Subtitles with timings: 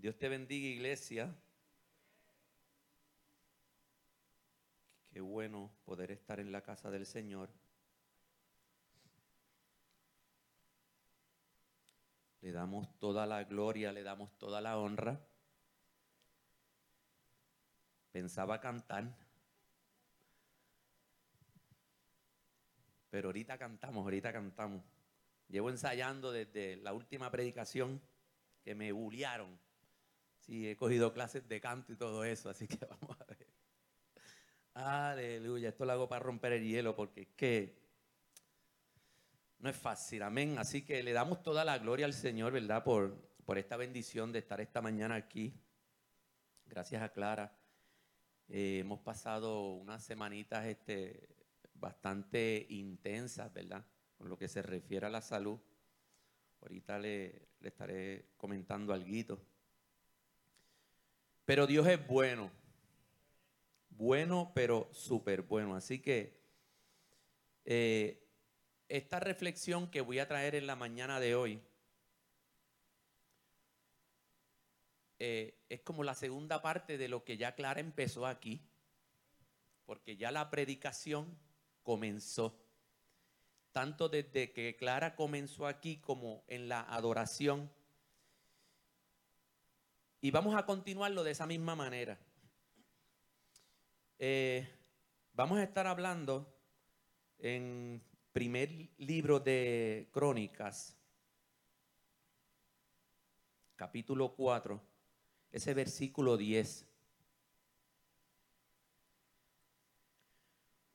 [0.00, 1.30] Dios te bendiga, iglesia.
[5.12, 7.50] Qué bueno poder estar en la casa del Señor.
[12.40, 15.20] Le damos toda la gloria, le damos toda la honra.
[18.10, 19.14] Pensaba cantar.
[23.10, 24.82] Pero ahorita cantamos, ahorita cantamos.
[25.48, 28.00] Llevo ensayando desde la última predicación
[28.62, 29.60] que me bullearon.
[30.40, 33.46] Sí, he cogido clases de canto y todo eso, así que vamos a ver.
[34.74, 37.80] Aleluya, esto lo hago para romper el hielo porque es que
[39.58, 40.58] no es fácil, amén.
[40.58, 42.82] Así que le damos toda la gloria al Señor, ¿verdad?
[42.82, 45.52] Por, por esta bendición de estar esta mañana aquí.
[46.64, 47.54] Gracias a Clara.
[48.48, 51.28] Eh, hemos pasado unas semanitas este,
[51.74, 53.84] bastante intensas, ¿verdad?
[54.16, 55.60] Con lo que se refiere a la salud.
[56.62, 59.38] Ahorita le, le estaré comentando algo.
[61.44, 62.50] Pero Dios es bueno.
[63.90, 65.74] Bueno, pero súper bueno.
[65.74, 66.40] Así que
[67.64, 68.26] eh,
[68.88, 71.62] esta reflexión que voy a traer en la mañana de hoy
[75.18, 78.66] eh, es como la segunda parte de lo que ya Clara empezó aquí.
[79.84, 81.38] Porque ya la predicación
[81.82, 82.58] comenzó.
[83.72, 87.70] Tanto desde que Clara comenzó aquí como en la adoración.
[90.22, 92.18] Y vamos a continuarlo de esa misma manera.
[94.18, 94.68] Eh,
[95.32, 96.46] vamos a estar hablando
[97.38, 100.94] en primer libro de Crónicas,
[103.76, 104.78] capítulo 4,
[105.52, 106.86] ese versículo 10.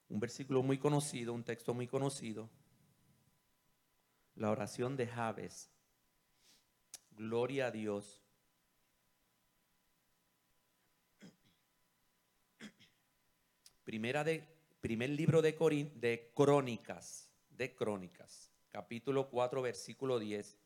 [0.10, 2.48] Un versículo muy conocido, un texto muy conocido.
[4.36, 5.72] La oración de Javes.
[7.10, 8.25] Gloria a Dios.
[13.86, 14.44] Primera de,
[14.82, 15.52] primer libro de,
[15.94, 20.58] de Crónicas, de Crónicas, capítulo 4, versículo 10.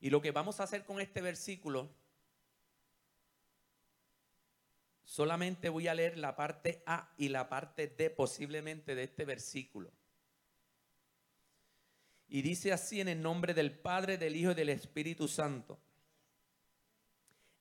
[0.00, 1.88] Y lo que vamos a hacer con este versículo,
[5.04, 9.90] solamente voy a leer la parte A y la parte D posiblemente de este versículo.
[12.28, 15.80] Y dice así en el nombre del Padre, del Hijo y del Espíritu Santo.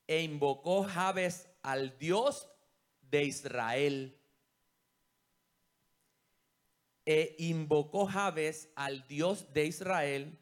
[0.08, 2.50] E invocó Jabes al Dios
[3.02, 4.20] de Israel
[7.06, 10.40] e invocó Jabes al Dios de Israel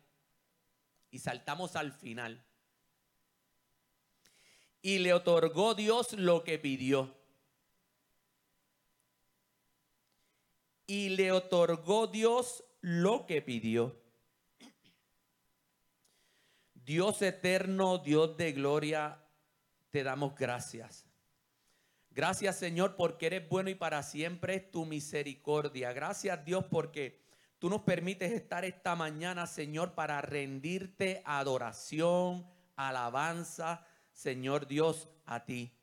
[1.11, 2.43] y saltamos al final.
[4.81, 7.15] Y le otorgó Dios lo que pidió.
[10.87, 14.01] Y le otorgó Dios lo que pidió.
[16.73, 19.23] Dios eterno, Dios de gloria,
[19.89, 21.05] te damos gracias.
[22.15, 25.93] Gracias Señor porque eres bueno y para siempre es tu misericordia.
[25.93, 27.19] Gracias Dios porque
[27.57, 35.75] tú nos permites estar esta mañana Señor para rendirte adoración, alabanza, Señor Dios, a ti.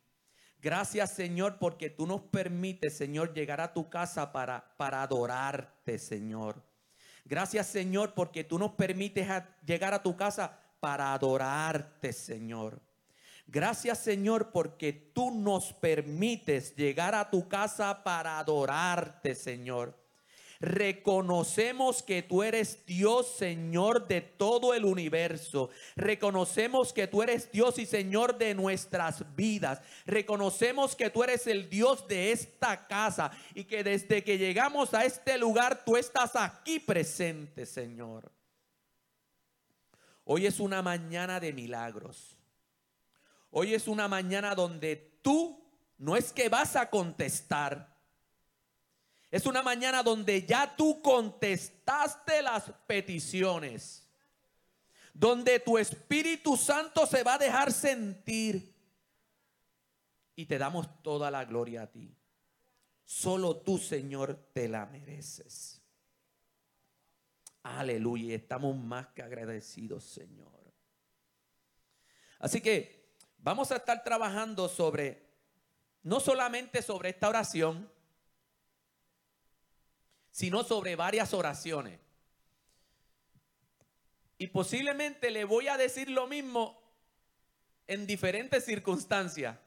[0.60, 6.62] Gracias Señor porque tú nos permites Señor llegar a tu casa para, para adorarte Señor.
[7.24, 9.28] Gracias Señor porque tú nos permites
[9.66, 12.80] llegar a tu casa para adorarte Señor.
[13.52, 19.98] Gracias Señor porque tú nos permites llegar a tu casa para adorarte Señor.
[20.60, 25.70] Reconocemos que tú eres Dios, Señor de todo el universo.
[25.96, 29.80] Reconocemos que tú eres Dios y Señor de nuestras vidas.
[30.06, 35.04] Reconocemos que tú eres el Dios de esta casa y que desde que llegamos a
[35.04, 38.30] este lugar tú estás aquí presente, Señor.
[40.24, 42.39] Hoy es una mañana de milagros.
[43.50, 45.60] Hoy es una mañana donde tú
[45.98, 47.96] no es que vas a contestar.
[49.30, 54.06] Es una mañana donde ya tú contestaste las peticiones.
[55.12, 58.74] Donde tu Espíritu Santo se va a dejar sentir.
[60.36, 62.16] Y te damos toda la gloria a ti.
[63.04, 65.82] Solo tú, Señor, te la mereces.
[67.62, 68.34] Aleluya.
[68.36, 70.48] Estamos más que agradecidos, Señor.
[72.38, 72.99] Así que
[73.42, 75.26] vamos a estar trabajando sobre,
[76.02, 77.90] no solamente sobre esta oración,
[80.30, 82.00] sino sobre varias oraciones.
[84.38, 86.80] Y posiblemente le voy a decir lo mismo
[87.86, 89.58] en diferentes circunstancias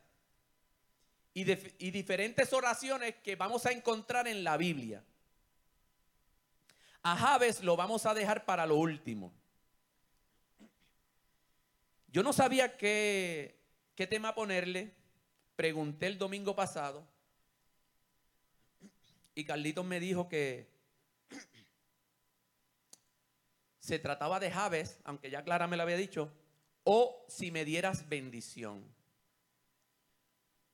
[1.34, 1.44] y,
[1.92, 5.04] diferentes oraciones que vamos a encontrar en la Biblia.
[7.02, 9.34] A Javes lo vamos a dejar para lo último.
[12.08, 13.63] Yo no sabía qué,
[13.96, 14.94] qué tema ponerle.
[15.56, 17.08] Pregunté el domingo pasado.
[19.36, 20.72] Y Carlitos me dijo que
[23.80, 26.32] se trataba de Javes, aunque ya Clara me lo había dicho,
[26.84, 28.84] o si me dieras bendición.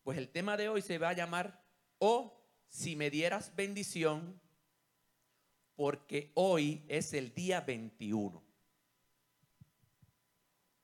[0.04, 1.64] Pues el tema de hoy se va a llamar
[1.98, 4.40] o si me dieras bendición,
[5.76, 8.44] porque hoy es el día 21.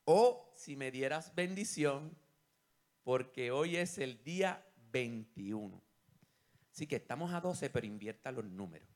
[0.06, 2.16] O si me dieras bendición,
[3.06, 5.80] porque hoy es el día 21.
[6.74, 8.90] Así que estamos a 12, pero invierta los números.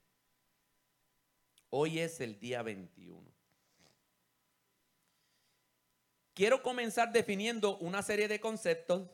[1.70, 3.32] Hoy es el día 21.
[6.34, 9.08] Quiero comenzar definiendo una serie de conceptos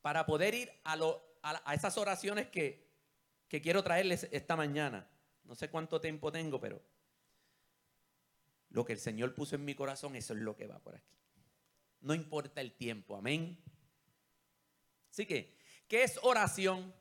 [0.00, 0.96] para poder ir a,
[1.42, 2.88] a, esas oraciones que,
[3.48, 5.10] que quiero traerles esta mañana.
[5.42, 6.80] No sé cuánto tiempo tengo, pero
[8.68, 11.19] lo que el Señor puso en mi corazón, eso es lo que va por aquí.
[12.00, 13.62] No importa el tiempo, amén.
[15.10, 15.56] Así que,
[15.86, 16.94] ¿qué es oración?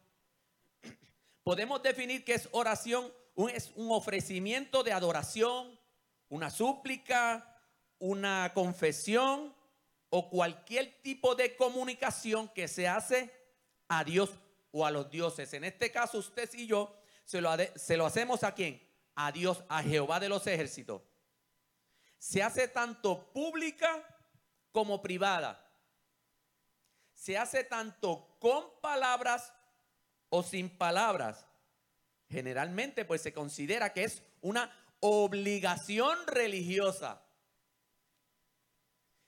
[1.43, 3.11] Podemos definir que es oración,
[3.53, 5.79] es un ofrecimiento de adoración,
[6.27, 7.57] una súplica,
[7.99, 9.55] una confesión
[10.09, 13.31] o cualquier tipo de comunicación que se hace
[13.87, 14.31] a Dios
[14.71, 15.53] o a los dioses.
[15.53, 18.81] En este caso, usted y yo se lo, se lo hacemos a quién?
[19.15, 21.01] A Dios, a Jehová de los ejércitos.
[22.17, 24.03] Se hace tanto pública
[24.71, 25.65] como privada.
[27.13, 29.53] Se hace tanto con palabras
[30.29, 31.45] o sin palabras.
[32.29, 37.21] Generalmente pues se considera que es una obligación religiosa.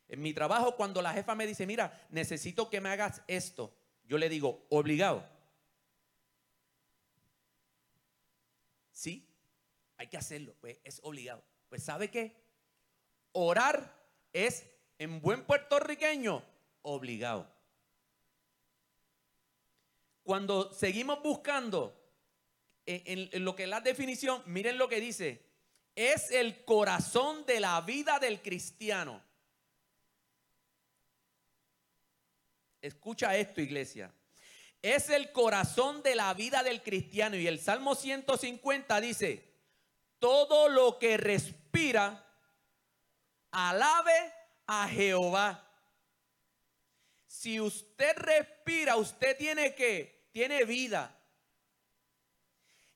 [0.08, 3.74] En mi trabajo, cuando la jefa me dice, mira, necesito que me hagas esto,
[4.04, 5.26] yo le digo, obligado.
[8.92, 9.26] Sí,
[9.96, 11.44] hay que hacerlo, pues es obligado.
[11.70, 12.36] Pues ¿sabe qué?
[13.32, 13.96] Orar
[14.34, 14.66] es,
[15.02, 16.44] en buen puertorriqueño,
[16.84, 17.52] obligado.
[20.22, 22.00] Cuando seguimos buscando
[22.86, 25.44] en, lo que es la definición, miren lo que dice,
[25.96, 29.24] es el corazón de la vida del cristiano.
[32.80, 34.14] Escucha esto, iglesia.
[34.84, 37.38] Es el corazón de la vida del cristiano.
[37.38, 39.52] Y el Salmo 150 dice,
[40.20, 42.24] todo lo que respira,
[43.50, 44.41] alabe
[44.74, 45.62] a Jehová.
[47.28, 51.14] Si usted respira, usted tiene que, tiene vida.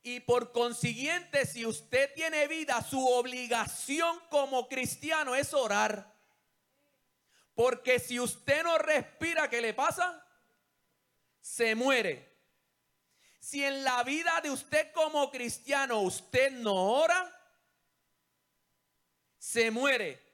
[0.01, 6.15] Y por consiguiente, si usted tiene vida, su obligación como cristiano es orar.
[7.53, 10.25] Porque si usted no respira, ¿qué le pasa?
[11.41, 12.37] Se muere.
[13.41, 17.37] Si en la vida de usted como cristiano usted no ora,
[19.37, 20.24] se muere.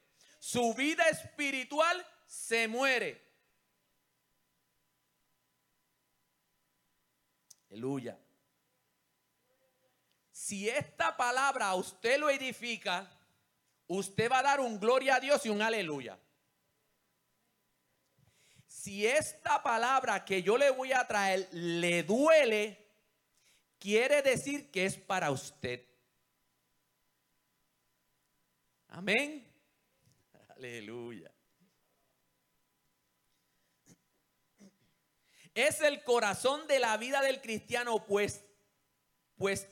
[0.41, 3.21] Su vida espiritual se muere.
[7.69, 8.19] Aleluya.
[10.31, 13.09] Si esta palabra a usted lo edifica,
[13.87, 16.19] usted va a dar un gloria a Dios y un aleluya
[18.81, 22.83] si esta palabra que yo le voy a traer le duele,
[23.77, 25.85] quiere decir que es para usted.
[28.87, 29.50] Amén.
[30.61, 31.31] Aleluya.
[35.55, 38.43] Es el corazón de la vida del cristiano, pues,
[39.37, 39.67] pues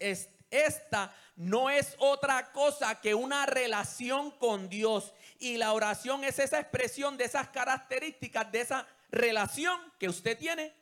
[0.50, 5.14] esta no es otra cosa que una relación con Dios.
[5.38, 10.74] Y la oración es esa expresión de esas características, de esa relación que usted tiene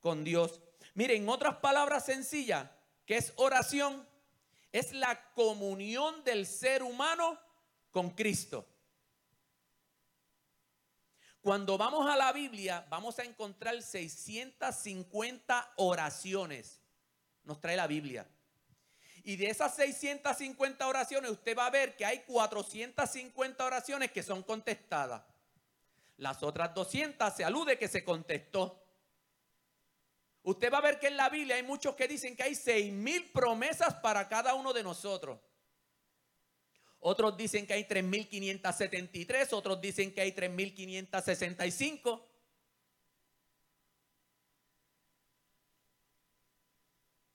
[0.00, 0.62] con Dios.
[0.94, 2.70] Miren, en otras palabras sencillas,
[3.04, 4.08] que es oración?
[4.72, 7.38] Es la comunión del ser humano
[7.90, 8.71] con Cristo.
[11.42, 16.80] Cuando vamos a la Biblia, vamos a encontrar 650 oraciones.
[17.42, 18.28] Nos trae la Biblia.
[19.24, 24.44] Y de esas 650 oraciones, usted va a ver que hay 450 oraciones que son
[24.44, 25.22] contestadas.
[26.16, 28.80] Las otras 200 se alude que se contestó.
[30.44, 32.92] Usted va a ver que en la Biblia hay muchos que dicen que hay seis
[32.92, 35.40] mil promesas para cada uno de nosotros.
[37.04, 42.22] Otros dicen que hay 3.573, otros dicen que hay 3.565.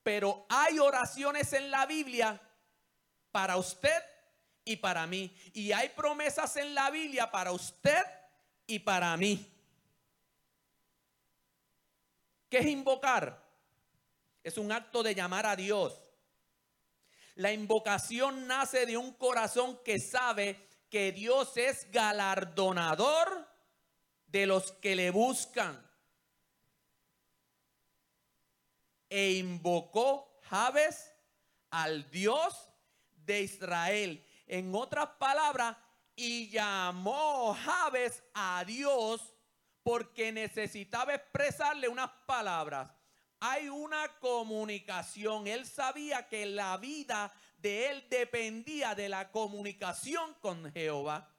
[0.04, 2.42] Pero hay oraciones en la Biblia
[3.30, 4.02] para usted
[4.64, 5.36] y para mí.
[5.54, 8.06] Y hay promesas en la Biblia para usted
[8.66, 9.54] y para mí.
[12.50, 13.46] ¿Qué es invocar?
[14.42, 16.07] Es un acto de llamar a Dios
[17.38, 23.48] La invocación nace de un corazón que sabe que Dios es galardonador
[24.26, 25.88] de los que le buscan.
[29.08, 31.14] E invocó Jabes
[31.70, 32.72] al Dios
[33.14, 34.26] de Israel.
[34.48, 35.78] En otras palabras,
[36.16, 39.36] y llamó Jabes a Dios
[39.84, 42.97] porque necesitaba expresarle unas palabras.
[43.40, 45.48] Hay una comunicación.
[45.48, 51.34] Él sabía que la vida de él dependía de la comunicación con Jehová.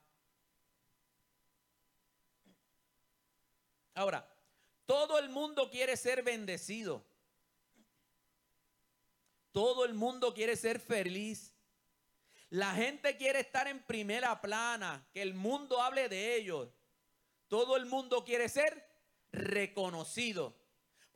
[3.95, 4.29] Ahora,
[4.87, 7.05] todo el mundo quiere ser bendecido.
[9.53, 11.53] Todo el mundo quiere ser feliz.
[12.51, 16.69] La gente quiere estar en primera plana, que el mundo hable de ellos.
[17.49, 18.89] Todo el mundo quiere ser
[19.33, 20.58] reconocido.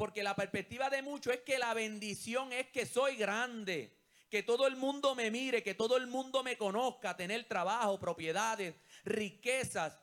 [0.02, 3.97] Porque la perspectiva de muchos es que la bendición es que soy grande,
[4.28, 8.75] que todo el mundo me mire, que todo el mundo me conozca, tener trabajo, propiedades,
[9.04, 9.97] riquezas.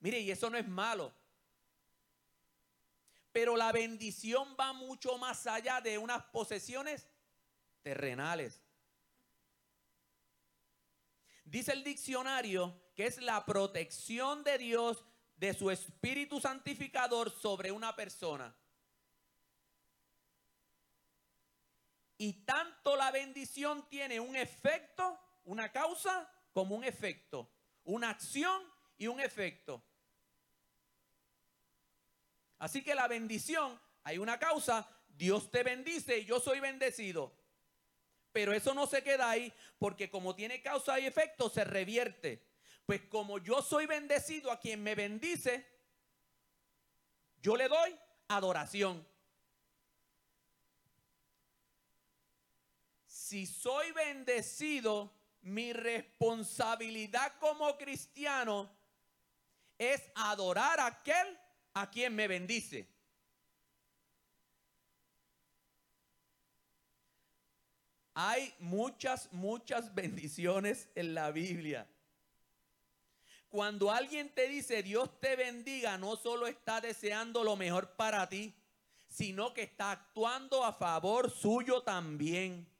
[0.00, 1.14] Mire, y eso no es malo.
[3.30, 7.06] Pero la bendición va mucho más allá de unas posesiones
[7.82, 8.60] terrenales.
[11.44, 15.04] Dice el diccionario que es la protección de Dios
[15.36, 18.52] de su espíritu santificador sobre una persona.
[22.16, 27.50] Y tanto la bendición tiene un efecto, una causa, como un efecto.
[27.84, 28.62] Una acción
[28.96, 29.82] y un efecto.
[32.58, 37.36] Así que la bendición, hay una causa, Dios te bendice y yo soy bendecido.
[38.32, 42.46] Pero eso no se queda ahí porque como tiene causa y efecto se revierte.
[42.86, 45.66] Pues como yo soy bendecido a quien me bendice,
[47.40, 47.96] yo le doy
[48.28, 49.06] adoración.
[53.24, 58.70] Si soy bendecido, mi responsabilidad como cristiano
[59.78, 61.38] es adorar a aquel
[61.72, 62.86] a quien me bendice.
[68.12, 71.88] Hay muchas, muchas bendiciones en la Biblia.
[73.48, 78.54] Cuando alguien te dice Dios te bendiga, no solo está deseando lo mejor para ti,
[79.08, 82.73] sino que está actuando a favor suyo también.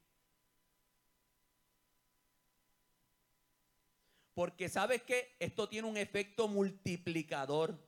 [4.35, 7.79] Porque sabes que esto tiene un efecto multiplicador.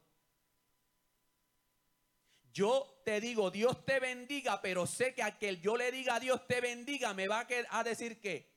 [2.52, 6.60] Yo te digo, Dios te bendiga, pero sé que aquel yo le diga Dios te
[6.60, 8.50] bendiga, me va a decir que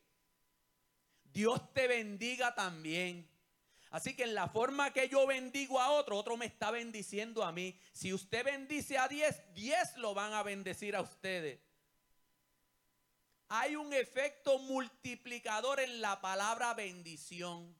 [1.34, 3.30] Dios te bendiga también.
[3.92, 7.52] Así que en la forma que yo bendigo a otro, otro me está bendiciendo a
[7.52, 7.80] mí.
[7.92, 11.60] Si usted bendice a 10, 10 lo van a bendecir a ustedes.
[13.48, 17.76] Hay un efecto multiplicador en la palabra bendición.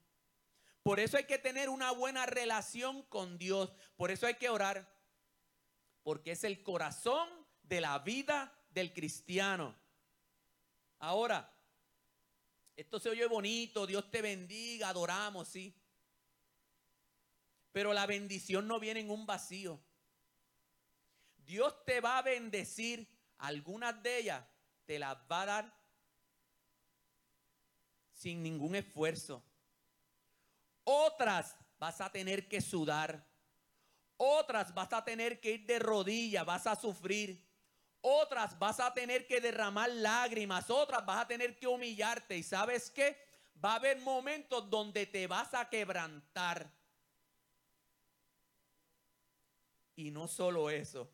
[0.82, 3.72] Por eso hay que tener una buena relación con Dios.
[3.96, 4.90] Por eso hay que orar
[6.02, 7.28] porque es el corazón
[7.62, 9.76] de la vida del cristiano.
[10.98, 11.54] Ahora,
[12.76, 15.74] esto se oye bonito, Dios te bendiga, adoramos, sí.
[17.72, 19.80] Pero la bendición no viene en un vacío.
[21.36, 23.08] Dios te va a bendecir,
[23.38, 24.44] algunas de ellas
[24.86, 25.80] te las va a dar
[28.12, 29.44] sin ningún esfuerzo.
[30.92, 33.24] Otras vas a tener que sudar.
[34.16, 37.46] Otras vas a tener que ir de rodillas, vas a sufrir.
[38.00, 40.68] Otras vas a tener que derramar lágrimas.
[40.68, 42.36] Otras vas a tener que humillarte.
[42.36, 43.16] ¿Y sabes qué?
[43.64, 46.68] Va a haber momentos donde te vas a quebrantar.
[49.94, 51.08] Y no solo eso.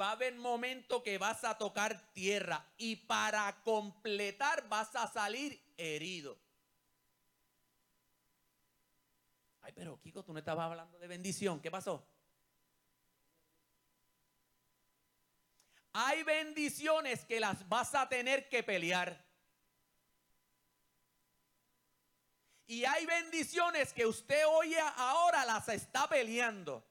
[0.00, 2.64] Va a haber momentos que vas a tocar tierra.
[2.76, 6.38] Y para completar vas a salir herido.
[9.62, 11.60] Ay, pero Kiko, tú no estabas hablando de bendición.
[11.60, 12.06] ¿Qué pasó?
[15.92, 19.26] Hay bendiciones que las vas a tener que pelear.
[22.68, 26.86] Y hay bendiciones que usted hoy ahora las está peleando.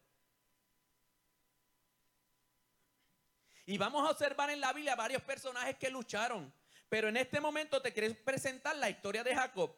[3.68, 6.54] Y vamos a observar en la Biblia varios personajes que lucharon.
[6.90, 9.74] Pero en este momento te quiero presentar la historia de Jacob.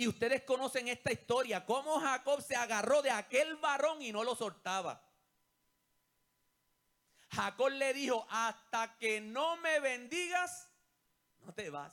[0.00, 4.34] Y ustedes conocen esta historia, cómo Jacob se agarró de aquel varón y no lo
[4.34, 4.98] soltaba.
[7.30, 10.70] Jacob le dijo, hasta que no me bendigas,
[11.40, 11.92] no te vas.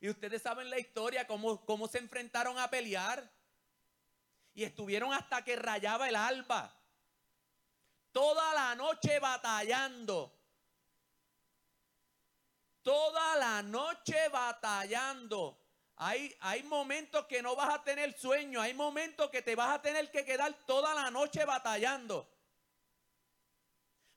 [0.00, 3.28] Y ustedes saben la historia, cómo, cómo se enfrentaron a pelear.
[4.54, 6.72] Y estuvieron hasta que rayaba el alba.
[8.12, 10.32] Toda la noche batallando.
[12.84, 15.63] toda la noche batallando.
[16.06, 20.10] Hay, momentos que no vas a tener sueño, hay momentos que te vas a tener
[20.10, 22.30] que quedar toda la noche batallando.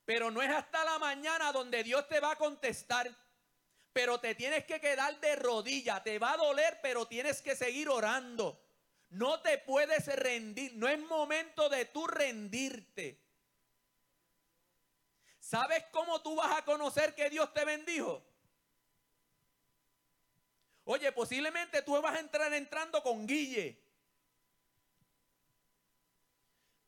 [0.03, 3.09] Pero no es hasta la mañana donde Dios te va a contestar.
[3.93, 6.03] Pero te tienes que quedar de rodilla.
[6.03, 8.61] Te va a doler, pero tienes que seguir orando.
[9.09, 10.75] No te puedes rendir.
[10.75, 13.17] No es momento de tú rendirte.
[15.39, 18.26] ¿Sabes cómo tú vas a conocer que Dios te bendijo?
[20.89, 23.77] Oye, posiblemente tú vas a entrar entrando con Guille.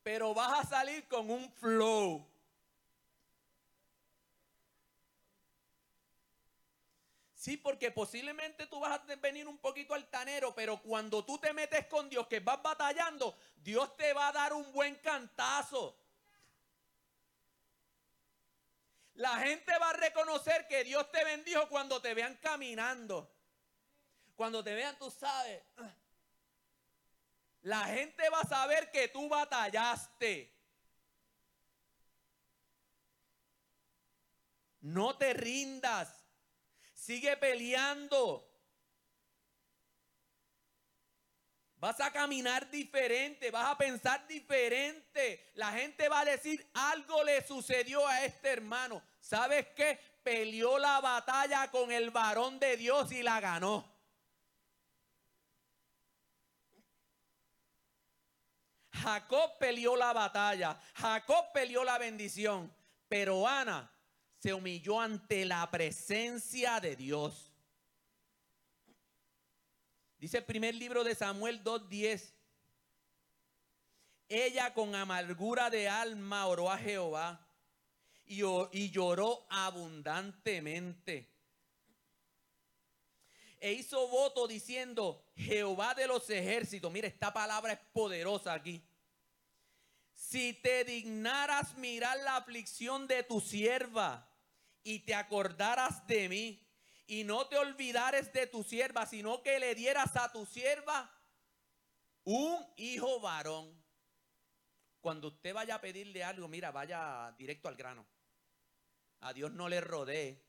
[0.02, 2.26] Pero vas a salir con un flow.
[7.36, 11.86] Sí, porque posiblemente tú vas a venir un poquito altanero, pero cuando tú te metes
[11.88, 15.98] con Dios, que vas batallando, Dios te va a dar un buen cantazo.
[19.16, 23.39] La gente va a reconocer que Dios te bendijo cuando te vean caminando.
[24.40, 25.62] Cuando te vean, tú sabes.
[27.64, 30.58] La gente va a saber que tú batallaste.
[34.80, 36.24] No te rindas.
[36.94, 38.50] Sigue peleando.
[41.76, 45.52] Vas a caminar diferente, vas a pensar diferente.
[45.56, 49.04] La gente va a decir, algo le sucedió a este hermano.
[49.20, 50.00] ¿Sabes qué?
[50.24, 53.99] Peleó la batalla con el varón de Dios y la ganó.
[59.02, 62.72] Jacob peleó la batalla, Jacob peleó la bendición,
[63.08, 63.92] pero Ana
[64.38, 67.54] se humilló ante la presencia de Dios.
[70.18, 72.34] Dice el primer libro de Samuel 2.10.
[74.28, 77.48] Ella con amargura de alma oró a Jehová
[78.26, 78.42] y,
[78.74, 81.32] y lloró abundantemente.
[83.62, 88.89] E hizo voto diciendo, Jehová de los ejércitos, mire, esta palabra es poderosa aquí
[90.30, 94.30] si te dignaras mirar la aflicción de tu sierva
[94.84, 96.68] y te acordaras de mí
[97.08, 101.12] y no te olvidares de tu sierva, sino que le dieras a tu sierva
[102.26, 103.76] un hijo varón.
[105.02, 108.06] Cuando usted vaya a pedirle algo, mira, vaya directo al grano.
[109.22, 110.46] A Dios no le rodee.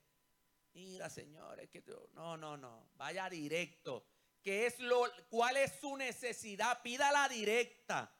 [0.74, 4.06] Mira, Señor, es que no, no, no, vaya directo.
[4.42, 6.82] ¿Qué es lo cuál es su necesidad?
[6.82, 8.14] Pídala directa.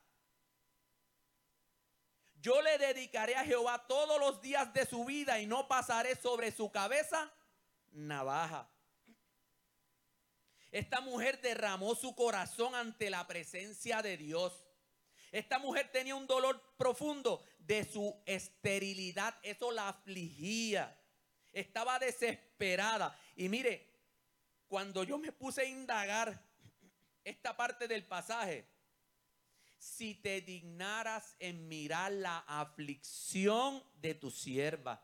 [2.40, 6.50] Yo le dedicaré a Jehová todos los días de su vida y no pasaré sobre
[6.50, 7.30] su cabeza
[7.92, 8.68] navaja.
[10.70, 14.66] Esta mujer derramó su corazón ante la presencia de Dios.
[15.32, 19.36] Esta mujer tenía un dolor profundo de su esterilidad.
[19.42, 20.96] Eso la afligía.
[21.52, 23.18] Estaba desesperada.
[23.36, 23.92] Y mire,
[24.66, 26.40] cuando yo me puse a indagar
[27.24, 28.66] esta parte del pasaje,
[29.80, 35.02] si te dignaras en mirar la aflicción de tu sierva.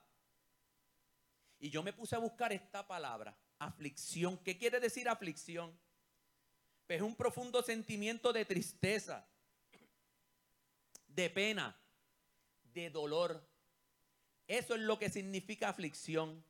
[1.59, 4.37] Y yo me puse a buscar esta palabra, aflicción.
[4.45, 5.75] ¿Qué quiere decir aflicción?
[6.87, 9.27] Pues es un profundo sentimiento de tristeza,
[11.09, 11.75] de pena,
[12.75, 13.49] de dolor.
[14.47, 16.45] Eso es lo que significa aflicción.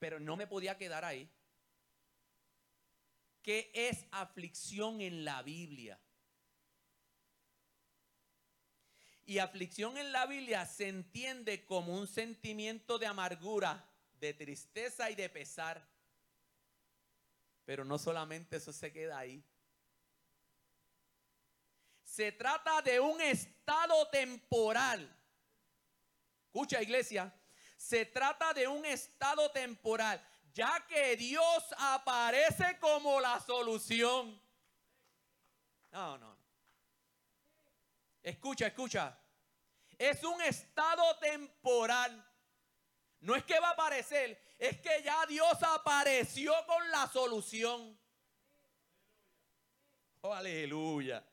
[0.00, 1.30] Pero no me podía quedar ahí.
[3.40, 6.00] ¿Qué es aflicción en la Biblia?
[9.32, 13.82] Y aflicción en la Biblia se entiende como un sentimiento de amargura,
[14.20, 15.82] de tristeza y de pesar.
[17.64, 19.42] Pero no solamente eso se queda ahí.
[22.04, 25.10] Se trata de un estado temporal.
[26.44, 27.34] Escucha iglesia,
[27.78, 34.38] se trata de un estado temporal, ya que Dios aparece como la solución.
[35.90, 36.36] No, no,
[38.22, 39.21] Escucha, escucha.
[40.02, 42.28] Es un estado temporal.
[43.20, 47.96] No es que va a aparecer, es que ya Dios apareció con la solución.
[50.22, 51.24] Oh, aleluya.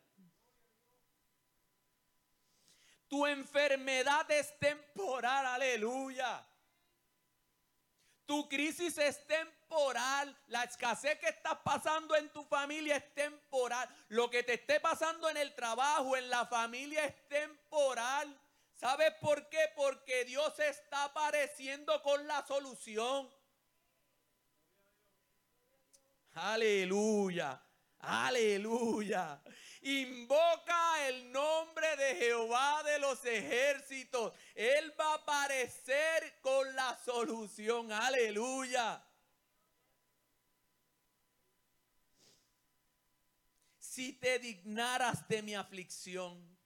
[3.08, 6.46] Tu enfermedad es temporal, aleluya.
[8.28, 10.38] Tu crisis es temporal.
[10.46, 13.90] La escasez que estás pasando en tu familia es temporal.
[14.10, 18.40] Lo que te esté pasando en el trabajo, en la familia es temporal.
[18.80, 19.60] ¿Sabes por qué?
[19.76, 23.30] Porque Dios está apareciendo con la solución.
[26.34, 27.62] Aleluya.
[28.00, 29.42] Aleluya.
[29.82, 34.34] Invoca el nombre de Jehová de los ejércitos.
[34.56, 37.92] Él va a aparecer con la solución.
[37.92, 39.04] Aleluya.
[43.78, 46.59] Si te dignaras de mi aflicción.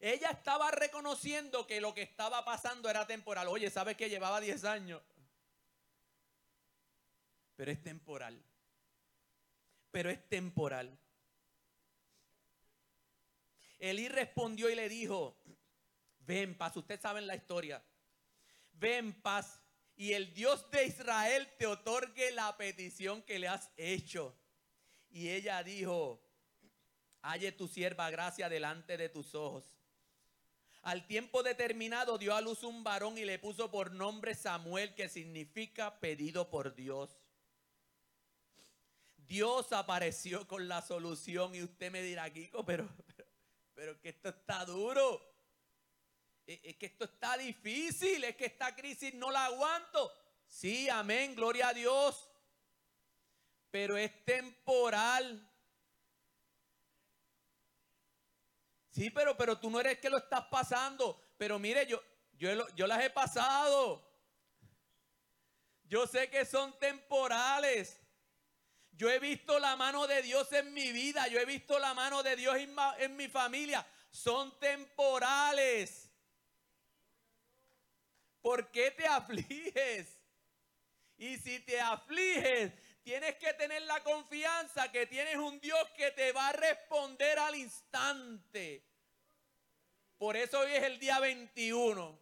[0.00, 3.48] Ella estaba reconociendo que lo que estaba pasando era temporal.
[3.48, 5.02] Oye, ¿sabes que llevaba 10 años?
[7.56, 8.42] Pero es temporal.
[9.90, 10.98] Pero es temporal.
[13.78, 15.36] Elí respondió y le dijo,
[16.20, 17.82] ve en paz, ustedes saben la historia,
[18.72, 19.60] ve en paz
[19.96, 24.36] y el Dios de Israel te otorgue la petición que le has hecho.
[25.10, 26.22] Y ella dijo,
[27.22, 29.75] halle tu sierva gracia delante de tus ojos.
[30.86, 35.08] Al tiempo determinado dio a luz un varón y le puso por nombre Samuel, que
[35.08, 37.10] significa pedido por Dios.
[39.16, 42.88] Dios apareció con la solución y usted me dirá, Kiko, pero,
[43.74, 45.20] pero que esto está duro.
[46.46, 50.12] E, es que esto está difícil, es que esta crisis no la aguanto.
[50.46, 52.30] Sí, amén, gloria a Dios.
[53.72, 55.50] Pero es temporal.
[58.96, 61.20] Sí, pero, pero tú no eres que lo estás pasando.
[61.36, 62.02] Pero mire, yo,
[62.38, 64.02] yo, yo las he pasado.
[65.84, 68.00] Yo sé que son temporales.
[68.92, 71.28] Yo he visto la mano de Dios en mi vida.
[71.28, 73.86] Yo he visto la mano de Dios en, mi familia.
[74.10, 76.10] Son temporales.
[78.40, 80.08] ¿Por qué te afliges?
[81.18, 82.72] Y si te afliges,
[83.06, 87.54] tienes que tener la confianza que tienes un Dios que te va a responder al
[87.54, 88.84] instante.
[90.18, 92.18] Por eso hoy es el día 21.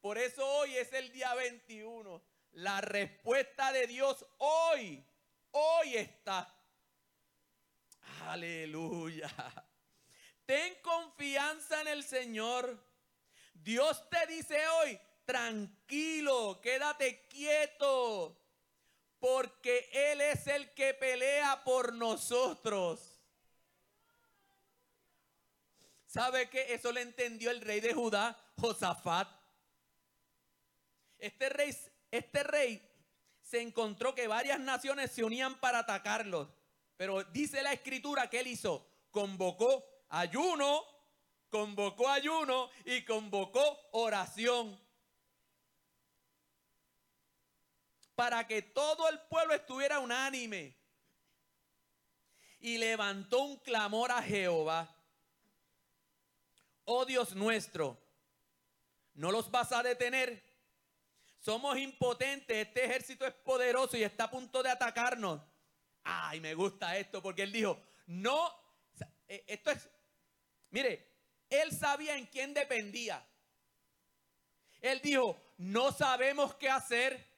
[0.00, 2.22] Por eso hoy es el día 21.
[2.52, 5.04] La respuesta de Dios hoy,
[5.50, 6.54] hoy está.
[8.26, 9.28] Aleluya.
[10.46, 12.80] Ten confianza en el Señor.
[13.54, 18.45] Dios te dice hoy, tranquilo, quédate quieto,
[19.26, 23.18] porque Él es el que pelea por nosotros.
[26.06, 29.28] ¿Sabe que eso le entendió el rey de Judá, Josafat?
[31.18, 31.76] Este rey
[32.12, 32.80] este rey
[33.42, 36.46] se encontró que varias naciones se unían para atacarlos.
[36.96, 40.84] Pero dice la escritura que él hizo, convocó ayuno,
[41.50, 44.80] convocó ayuno y convocó oración.
[48.16, 50.76] Para que todo el pueblo estuviera unánime.
[52.58, 54.92] Y levantó un clamor a Jehová.
[56.86, 58.00] Oh Dios nuestro,
[59.14, 60.42] ¿no los vas a detener?
[61.38, 65.42] Somos impotentes, este ejército es poderoso y está a punto de atacarnos.
[66.02, 68.52] Ay, me gusta esto porque él dijo, no,
[69.26, 69.90] eh, esto es,
[70.70, 71.16] mire,
[71.50, 73.24] él sabía en quién dependía.
[74.80, 77.35] Él dijo, no sabemos qué hacer.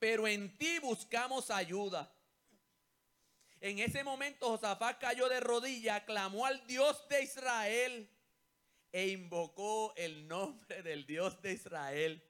[0.00, 2.10] Pero en ti buscamos ayuda.
[3.60, 8.10] En ese momento Josafat cayó de rodillas, clamó al Dios de Israel
[8.90, 12.26] e invocó el nombre del Dios de Israel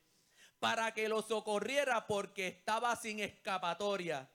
[0.59, 4.29] para que lo socorriera porque estaba sin escapatoria.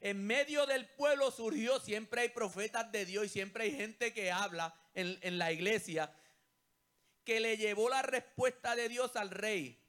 [0.00, 4.32] En medio del pueblo surgió, siempre hay profetas de Dios y siempre hay gente que
[4.32, 6.10] habla en, en la iglesia,
[7.22, 9.81] que le llevó la respuesta de Dios al rey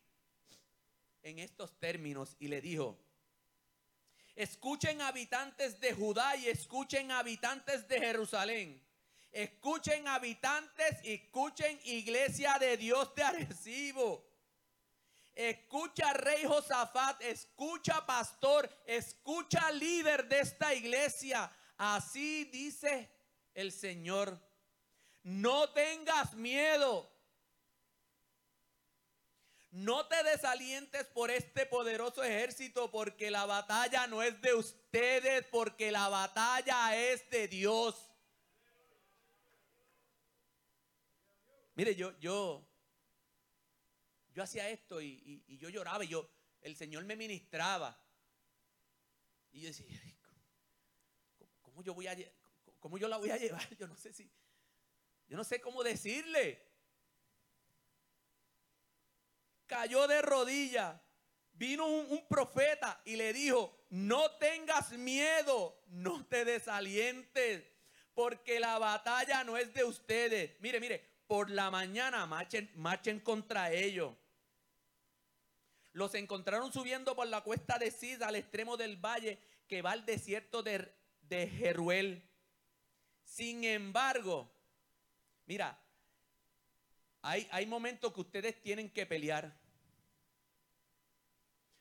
[1.24, 3.00] en estos términos y le dijo,
[4.36, 8.84] escuchen habitantes de Judá y escuchen habitantes de Jerusalén.
[9.32, 14.24] Escuchen habitantes y escuchen iglesia de Dios de Arecibo.
[15.34, 21.52] Escucha rey Josafat, escucha pastor, escucha líder de esta iglesia.
[21.78, 23.10] Así dice
[23.56, 24.40] el Señor.
[25.24, 27.12] No tengas miedo.
[29.74, 35.92] No te desalientes por este poderoso ejército porque la batalla no es de ustedes, porque
[35.92, 37.96] la batalla es de Dios.
[41.74, 42.64] Mire, yo, yo,
[44.36, 46.30] yo hacía esto y, yo lloraba y yo,
[46.62, 48.00] el Señor me ministraba.
[49.54, 49.88] Y yo decía,
[51.64, 52.16] ¿cómo, yo voy a,
[52.80, 53.68] cómo yo la voy a llevar?
[53.76, 54.30] Yo no sé si,
[55.28, 56.73] yo no sé cómo decirle.
[59.74, 61.00] Cayó de rodillas.
[61.54, 67.64] Vino un, profeta y le dijo, no tengas miedo, no te desalientes,
[68.14, 70.60] porque la batalla no es de ustedes.
[70.60, 74.14] Mire, mire, por la mañana marchen, marchen contra ellos.
[75.92, 80.06] Los encontraron subiendo por la cuesta de Sid al extremo del valle que va al
[80.06, 82.28] desierto de, de Jeruel.
[83.24, 84.54] Sin embargo,
[85.46, 85.78] Mira,
[87.22, 89.54] hay, hay momentos que ustedes tienen que pelear.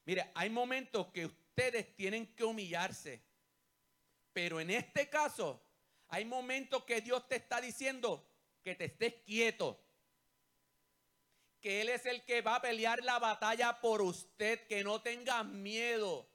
[0.04, 3.22] Mire, hay momentos que ustedes tienen que humillarse.
[4.32, 5.62] Pero en este caso,
[6.08, 8.26] hay momentos que Dios te está diciendo
[8.62, 9.80] que te estés quieto.
[11.60, 14.66] Que Él es el que va a pelear la batalla por usted.
[14.66, 16.28] Que no tengas miedo.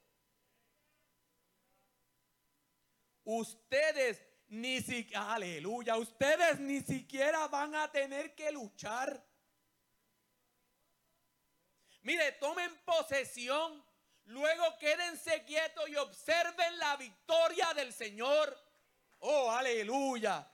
[3.24, 9.27] Ustedes ni siquiera, aleluya, ustedes ni siquiera van a tener que luchar.
[12.02, 13.84] Mire, tomen posesión,
[14.26, 18.56] luego quédense quietos y observen la victoria del Señor.
[19.20, 20.48] Oh, aleluya.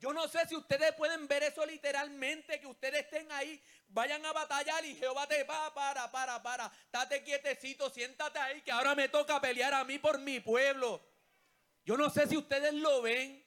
[0.00, 4.32] Yo no sé si ustedes pueden ver eso literalmente, que ustedes estén ahí, vayan a
[4.32, 9.10] batallar y Jehová te va, para, para, para, estate quietecito, siéntate ahí, que ahora me
[9.10, 11.06] toca pelear a mí por mi pueblo.
[11.84, 13.44] Yo no sé si ustedes lo ven.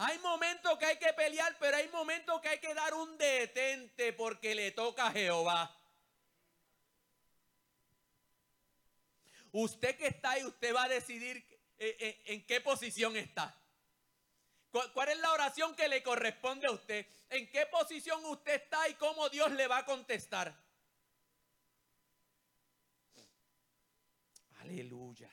[0.00, 4.12] Hay momentos que hay que pelear, pero hay momentos que hay que dar un detente
[4.12, 5.76] porque le toca a Jehová.
[9.50, 11.36] Usted que está ahí, usted va a decidir
[11.78, 13.60] eh, eh, en, qué posición está.
[14.70, 17.04] ¿Cuál es la oración que le corresponde a usted?
[17.30, 20.54] ¿En qué posición usted está y cómo Dios le va a contestar?
[24.60, 25.28] Aleluya.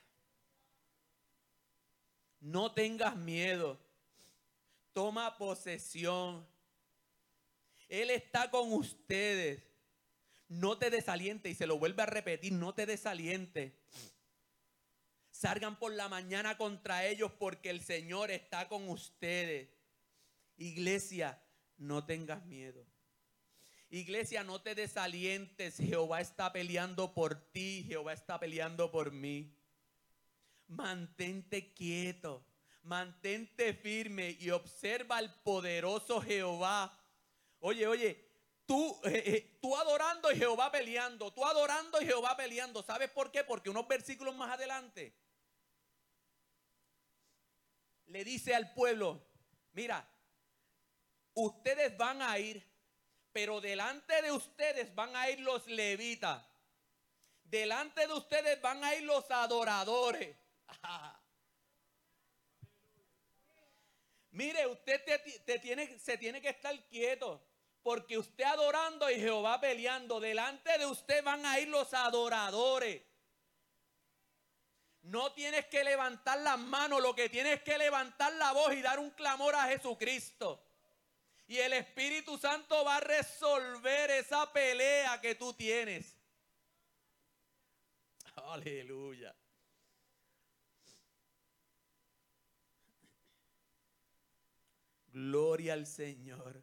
[2.39, 3.84] No tengas miedo.
[4.95, 6.47] Toma posesión.
[7.89, 9.61] Él está con ustedes.
[10.47, 11.49] No te desaliente.
[11.49, 12.53] Y se lo vuelve a repetir.
[12.53, 13.77] No te desaliente.
[15.31, 19.67] Salgan por la mañana contra ellos porque el Señor está con ustedes.
[20.55, 21.43] Iglesia,
[21.77, 22.87] no tengas miedo.
[23.89, 25.75] Iglesia, no te desalientes.
[25.75, 27.83] Jehová está peleando por ti.
[27.85, 29.53] Jehová está peleando por mí.
[30.67, 32.45] Mantente quieto.
[32.85, 36.97] Mantente firme y observa al poderoso Jehová.
[37.59, 38.25] Oye, oye,
[38.65, 41.31] tú, eh, eh, tú adorando y Jehová peleando.
[41.33, 42.81] Tú adorando y Jehová peleando.
[42.81, 43.43] ¿Sabes por qué?
[43.43, 45.15] Porque unos versículos más adelante
[48.07, 49.27] le dice al pueblo,
[49.73, 50.07] mira,
[51.33, 52.75] ustedes van a ir
[53.35, 56.41] pero delante de ustedes van a ir los levitas.
[57.43, 60.37] Delante de ustedes van a ir los adoradores.
[64.35, 65.01] Mire, usted
[65.45, 67.41] te, tiene, se tiene que estar quieto.
[67.81, 70.19] Porque usted adorando y Jehová peleando.
[70.19, 73.01] Delante de usted van a ir los adoradores.
[75.03, 78.99] No tienes que levantar las manos, lo que tienes que levantar la voz y dar
[78.99, 80.61] un clamor a Jesucristo.
[81.47, 86.17] Y el Espíritu Santo va a resolver esa pelea que tú tienes.
[88.35, 89.33] Aleluya.
[95.15, 96.61] Gloria al Señor.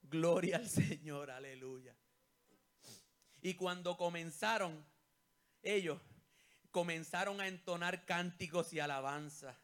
[0.00, 1.94] Gloria al Señor, aleluya.
[3.42, 4.82] Y cuando comenzaron,
[5.62, 6.00] ellos
[6.70, 9.54] comenzaron a entonar cánticos y alabanza.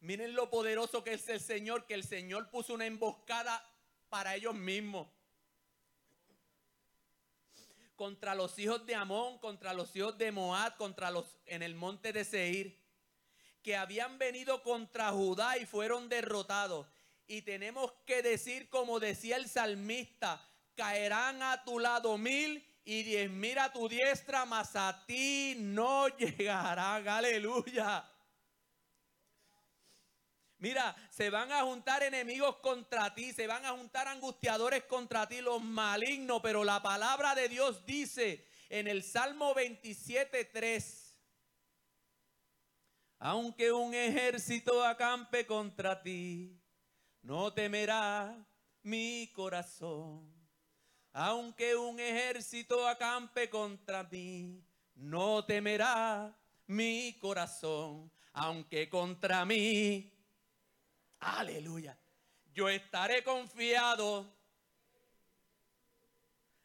[0.00, 3.64] Miren lo poderoso que es el Señor, que el Señor puso una emboscada
[4.08, 5.06] para ellos mismos.
[7.94, 12.12] Contra los hijos de Amón, contra los hijos de Moab, contra los en el monte
[12.12, 12.76] de Seir,
[13.62, 16.86] que habían venido contra Judá y fueron derrotados.
[17.26, 23.28] Y tenemos que decir, como decía el salmista, caerán a tu lado mil y diez
[23.30, 27.06] mil a tu diestra, mas a ti no llegarán.
[27.06, 28.08] Aleluya.
[30.60, 35.40] Mira, se van a juntar enemigos contra ti, se van a juntar angustiadores contra ti,
[35.40, 41.07] los malignos, pero la palabra de Dios dice en el Salmo 27.3,
[43.18, 46.58] aunque un ejército acampe contra ti,
[47.22, 48.46] no temerá
[48.82, 50.34] mi corazón.
[51.12, 58.10] Aunque un ejército acampe contra mí, no temerá mi corazón.
[58.32, 60.12] Aunque contra mí
[61.20, 61.98] Aleluya.
[62.52, 64.26] Yo estaré confiado.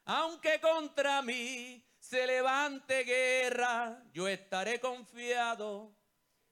[0.05, 5.95] Aunque contra mí se levante guerra, yo estaré confiado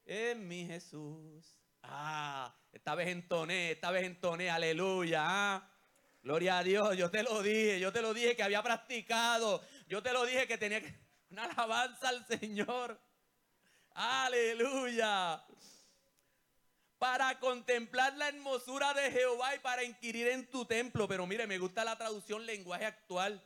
[0.05, 1.57] en mi Jesús.
[1.83, 5.23] Ah, esta vez entoné, esta vez entoné, aleluya.
[5.23, 5.69] Ah,
[6.21, 10.03] gloria a Dios, yo te lo dije, yo te lo dije que había practicado, yo
[10.03, 10.93] te lo dije que tenía que,
[11.29, 12.99] una alabanza al Señor.
[13.93, 15.43] Aleluya
[17.01, 21.07] para contemplar la hermosura de Jehová y para inquirir en tu templo.
[21.07, 23.43] Pero mire, me gusta la traducción lenguaje actual.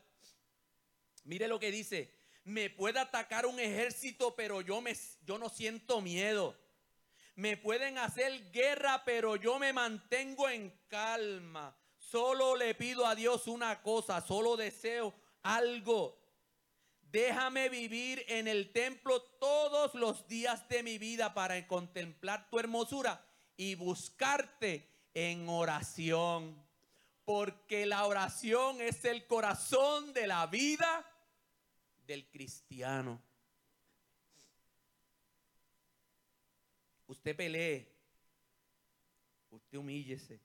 [1.23, 2.13] Mire lo que dice,
[2.45, 6.55] Me puede atacar un ejército, pero yo, me, yo no siento miedo.
[7.35, 11.75] Me pueden hacer guerra, pero yo me mantengo en calma.
[11.97, 16.21] Solo le pido a Dios una cosa, solo deseo algo.
[17.01, 23.25] Déjame vivir en el templo todos los días de mi vida para contemplar tu hermosura
[23.57, 26.63] y buscarte en oración.
[27.23, 31.03] Porque la oración es el corazón de la vida
[32.05, 33.21] del cristiano.
[37.07, 37.91] Usted pelee.
[39.49, 40.39] Usted humíllese.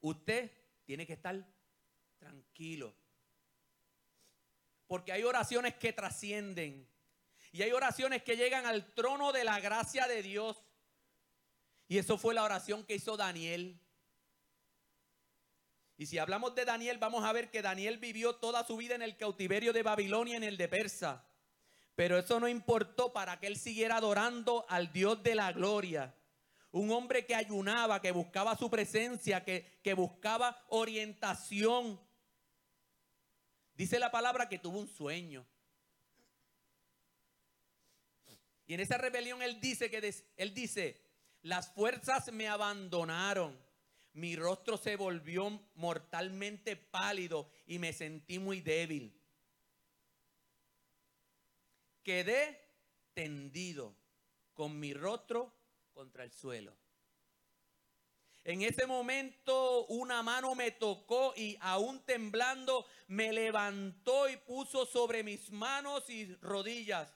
[0.00, 0.50] Usted
[0.84, 1.46] tiene que estar
[2.18, 2.94] tranquilo.
[4.86, 6.88] Porque hay oraciones que trascienden.
[7.52, 10.62] Y hay oraciones que llegan al trono de la gracia de Dios.
[11.88, 13.80] Y eso fue la oración que hizo Daniel.
[15.98, 19.02] Y si hablamos de Daniel, vamos a ver que Daniel vivió toda su vida en
[19.02, 21.24] el cautiverio de Babilonia, en el de Persa.
[21.94, 26.14] Pero eso no importó para que él siguiera adorando al Dios de la gloria.
[26.70, 31.98] Un hombre que ayunaba, que buscaba su presencia, que, que buscaba orientación.
[33.74, 35.46] Dice la palabra que tuvo un sueño.
[38.66, 41.00] Y en esa rebelión él dice que él dice,
[41.40, 43.65] las fuerzas me abandonaron.
[44.16, 49.14] Mi rostro se volvió mortalmente pálido y me sentí muy débil.
[52.02, 52.58] Quedé
[53.12, 53.94] tendido
[54.54, 55.52] con mi rostro
[55.92, 56.74] contra el suelo.
[58.42, 65.24] En ese momento una mano me tocó y aún temblando me levantó y puso sobre
[65.24, 67.12] mis manos y rodillas.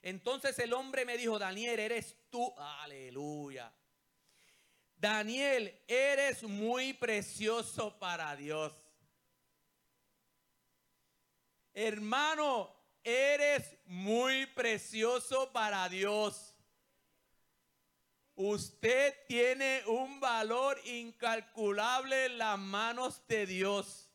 [0.00, 2.54] Entonces el hombre me dijo, Daniel, eres tú.
[2.56, 3.70] Aleluya.
[4.98, 8.72] Daniel, eres muy precioso para Dios.
[11.72, 16.56] Hermano, eres muy precioso para Dios.
[18.34, 24.10] Usted tiene un valor incalculable en las manos de Dios.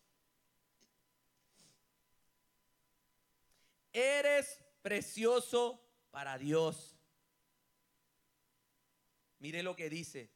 [3.94, 6.98] Eres precioso para Dios.
[9.40, 10.33] Mire lo que dice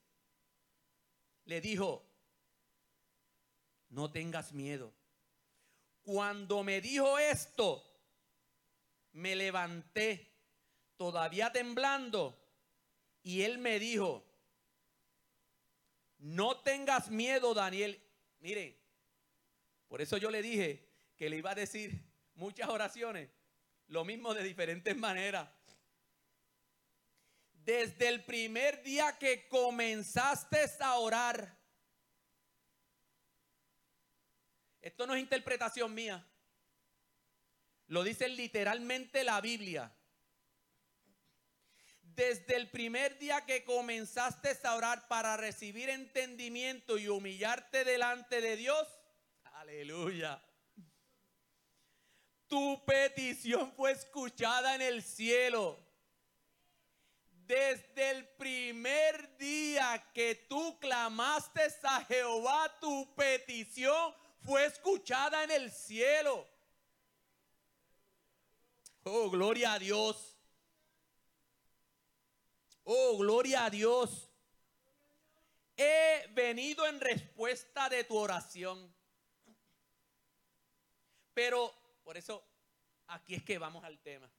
[1.48, 2.06] le dijo,
[3.90, 4.94] no tengas miedo.
[6.04, 7.84] Cuando me dijo esto,
[9.14, 10.30] me levanté,
[10.98, 12.38] todavía temblando,
[13.24, 14.26] y él me dijo,
[16.20, 18.02] no tengas miedo, Daniel.
[18.40, 18.78] Mire,
[19.88, 22.04] por eso yo le dije que le iba a decir
[22.36, 23.30] muchas oraciones,
[23.88, 25.50] lo mismo de diferentes maneras
[27.68, 31.54] desde el primer día que comenzaste a orar.
[34.80, 36.26] Esto no es interpretación mía.
[37.88, 39.94] Lo dice literalmente la Biblia.
[42.04, 48.56] Desde el primer día que comenzaste a orar para recibir entendimiento y humillarte delante de
[48.56, 48.88] Dios,
[49.44, 50.42] aleluya.
[52.48, 55.86] Tu petición fue escuchada en el cielo
[57.48, 65.72] desde el primer día que tú clamaste a Jehová, tu petición fue escuchada en el
[65.72, 66.46] cielo.
[69.04, 70.36] Oh, gloria a Dios.
[72.84, 74.30] Oh, gloria a Dios.
[75.78, 78.94] He venido en respuesta de tu oración.
[81.34, 82.44] Pero, por eso,
[83.08, 84.30] aquí es que vamos al tema.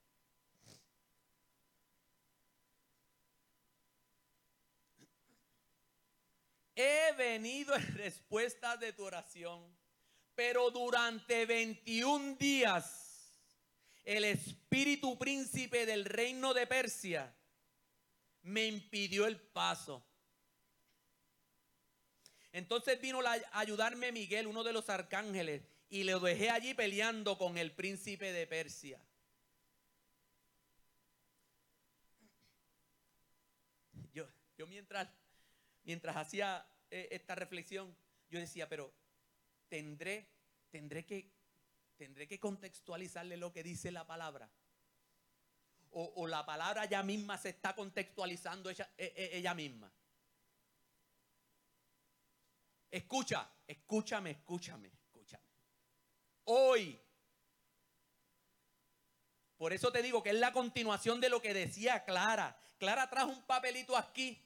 [6.79, 9.61] He venido en respuesta de tu oración,
[10.37, 13.33] pero durante 21 días
[14.05, 17.35] el espíritu príncipe del reino de Persia
[18.42, 20.07] me impidió el paso.
[22.52, 27.59] Entonces vino a ayudarme Miguel, uno de los arcángeles, y le dejé allí peleando con
[27.59, 29.00] el príncipe de Persia.
[34.13, 35.09] Yo, yo mientras
[35.88, 37.95] mientras hacía eh, esta reflexión,
[38.29, 38.93] yo decía, pero
[39.69, 40.29] tendré,
[40.71, 41.31] tendré que,
[41.97, 44.51] tendré que contextualizarle lo que dice la palabra.
[45.91, 49.91] O, la palabra ya misma se está contextualizando ella, e, e, ella misma.
[52.91, 55.45] Escucha, escúchame, escúchame, escúchame.
[56.45, 57.01] Hoy,
[59.57, 62.57] por eso te digo que es la continuación de lo que decía Clara.
[62.79, 64.41] Clara trajo un papelito aquí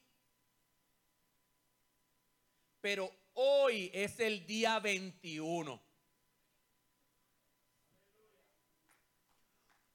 [2.82, 5.80] pero hoy es el día 21.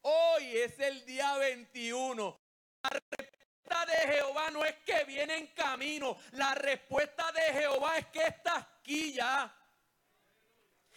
[0.01, 2.39] Hoy es el día 21.
[2.81, 6.17] La respuesta de Jehová no es que viene en camino.
[6.31, 9.53] La respuesta de Jehová es que está aquí ya.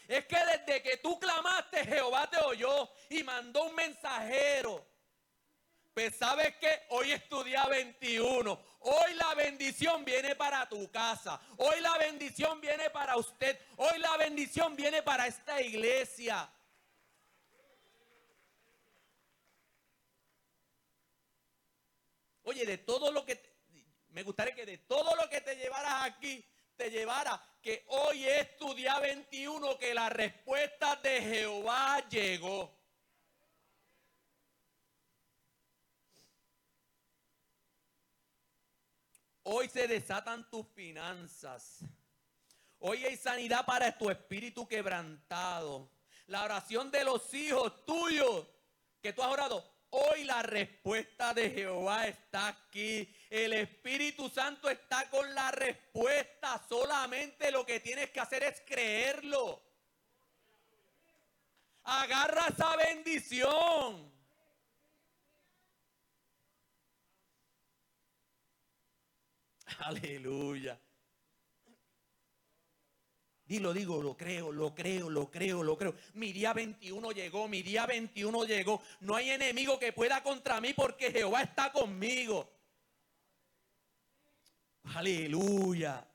[0.07, 4.89] Es que desde que tú clamaste, Jehová te oyó y mandó un mensajero
[6.01, 8.59] pues sabes que hoy es tu día 21.
[8.81, 11.39] Hoy la bendición viene para tu casa.
[11.59, 13.61] Hoy la bendición viene para usted.
[13.77, 16.51] Hoy la bendición viene para esta iglesia.
[22.45, 23.39] Oye, de todo lo que...
[24.09, 26.43] me gustaría que de todo lo que te llevaras aquí,
[26.79, 32.80] te llevara que hoy es tu día 21, que la respuesta de Jehová llegó.
[39.53, 41.81] Hoy se desatan tus finanzas.
[42.79, 45.91] Hoy hay sanidad para tu espíritu quebrantado.
[46.29, 48.47] La oración de los hijos tuyos
[49.03, 49.69] que tú has orado.
[49.91, 53.13] Hoy la respuesta de Jehová está aquí.
[53.29, 56.65] El Espíritu Santo está con la respuesta.
[56.69, 59.61] Solamente lo que tienes que hacer es creerlo.
[61.83, 64.10] Agarra esa bendición.
[69.79, 70.79] Aleluya.
[73.45, 75.95] Dilo, digo, lo creo, lo creo, lo creo, lo creo.
[76.14, 78.81] Mi día 21 llegó, mi día 21 llegó.
[79.01, 82.49] No hay enemigo que pueda contra mí porque Jehová está conmigo.
[84.85, 86.07] Aleluya.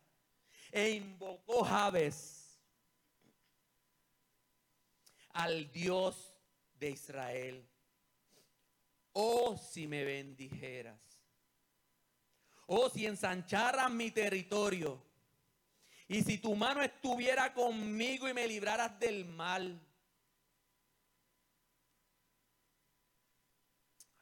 [0.72, 2.62] E invocó Javes
[5.32, 6.34] al Dios
[6.80, 7.70] de Israel.
[9.12, 11.15] Oh, si me bendijeras.
[12.68, 15.00] Oh, si ensancharas mi territorio
[16.08, 19.80] y si tu mano estuviera conmigo y me libraras del mal.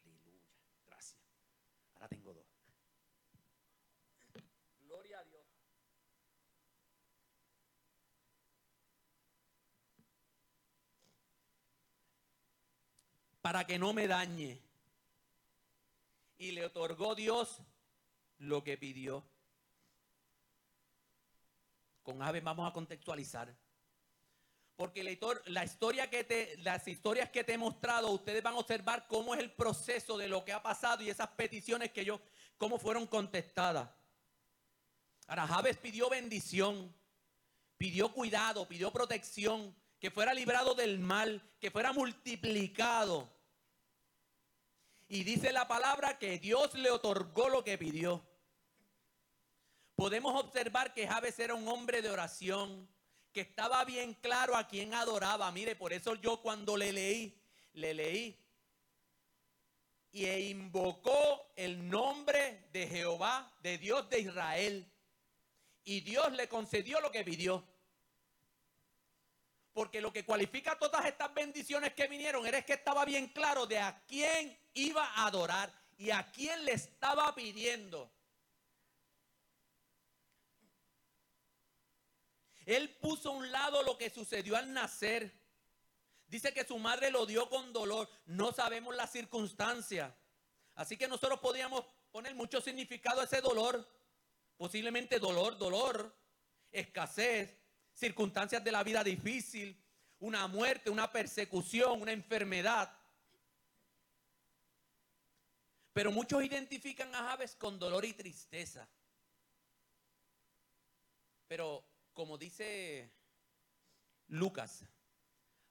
[0.03, 0.49] Aleluya.
[0.87, 1.19] Gracias.
[1.95, 2.45] Ahora tengo dos.
[4.79, 5.45] Gloria a Dios.
[13.41, 14.61] Para que no me dañe.
[16.37, 17.61] Y le otorgó Dios
[18.43, 19.23] lo que pidió.
[22.03, 23.55] Con Aves vamos a contextualizar.
[24.75, 29.07] Porque la, historia que te, las historias que te he mostrado, ustedes van a observar
[29.07, 32.19] cómo es el proceso de lo que ha pasado y esas peticiones que yo,
[32.57, 33.89] cómo fueron contestadas.
[35.27, 36.93] Ahora, Javes pidió bendición,
[37.77, 43.31] pidió cuidado, pidió protección, que fuera librado del mal, que fuera multiplicado.
[45.07, 48.32] Y dice la palabra que Dios le otorgó lo que pidió
[49.95, 52.87] podemos observar que Javes era un hombre de oración,
[53.31, 55.51] que estaba bien claro a quién adoraba.
[55.51, 57.41] Mire, por eso yo cuando le leí,
[57.73, 58.43] le leí
[60.13, 64.87] y e invocó el nombre de Jehová, de Dios de Israel.
[65.83, 67.67] Y Dios le concedió lo que pidió.
[69.73, 73.79] Porque lo que cualifica todas estas bendiciones que vinieron era que estaba bien claro de
[73.79, 78.12] a quién iba a adorar y a quién le estaba pidiendo.
[82.65, 85.31] Él puso a un lado lo que sucedió al nacer.
[86.27, 88.09] Dice que su madre lo dio con dolor.
[88.25, 90.15] No sabemos la circunstancia.
[90.75, 93.87] Así que nosotros podríamos poner mucho significado a ese dolor.
[94.57, 96.15] Posiblemente dolor, dolor,
[96.71, 97.55] escasez,
[97.93, 99.79] circunstancias de la vida difícil,
[100.19, 102.91] una muerte, una persecución, una enfermedad.
[105.91, 108.87] Pero muchos identifican a Javes con dolor y tristeza.
[111.47, 113.11] Pero como dice
[114.27, 114.85] Lucas,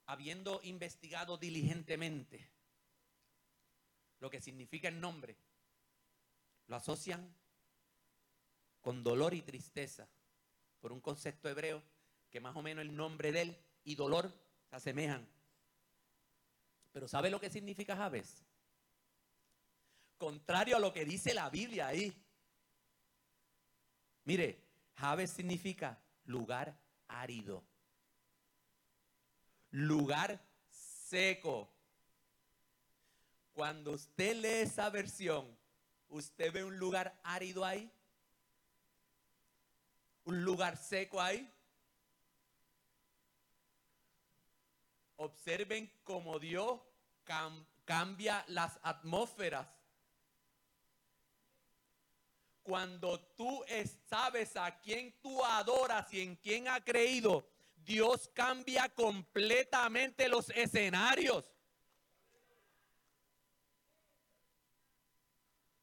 [0.06, 2.50] habiendo investigado diligentemente
[4.20, 5.36] lo que significa el nombre,
[6.66, 7.34] lo asocian
[8.80, 10.08] con dolor y tristeza
[10.80, 11.82] por un concepto hebreo
[12.30, 14.32] que más o menos el nombre de él y dolor
[14.68, 15.26] se asemejan.
[16.92, 18.44] Pero ¿sabe lo que significa Javes?
[20.18, 22.12] Contrario a lo que dice la Biblia ahí.
[24.24, 24.62] Mire,
[24.96, 27.64] Javes significa lugar árido,
[29.70, 31.68] lugar seco.
[33.52, 35.56] Cuando usted lee esa versión,
[36.08, 37.92] ¿usted ve un lugar árido ahí?
[40.24, 41.52] ¿Un lugar seco ahí?
[45.16, 46.80] Observen cómo Dios
[47.84, 49.68] cambia las atmósferas
[52.62, 53.64] cuando tú
[54.08, 57.44] sabes a quién tú adoras y en quién ha creído,
[57.76, 61.52] Dios cambia completamente los escenarios.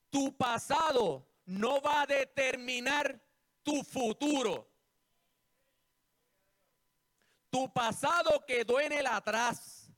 [0.10, 3.20] Tu pasado no va a determinar
[3.64, 4.68] tu futuro.
[7.50, 9.92] Tu pasado quedó en el atrás.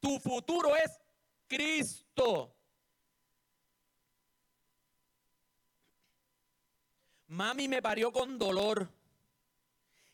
[0.00, 0.98] Tu futuro es
[1.46, 2.57] Cristo.
[7.28, 8.88] Mami me parió con dolor.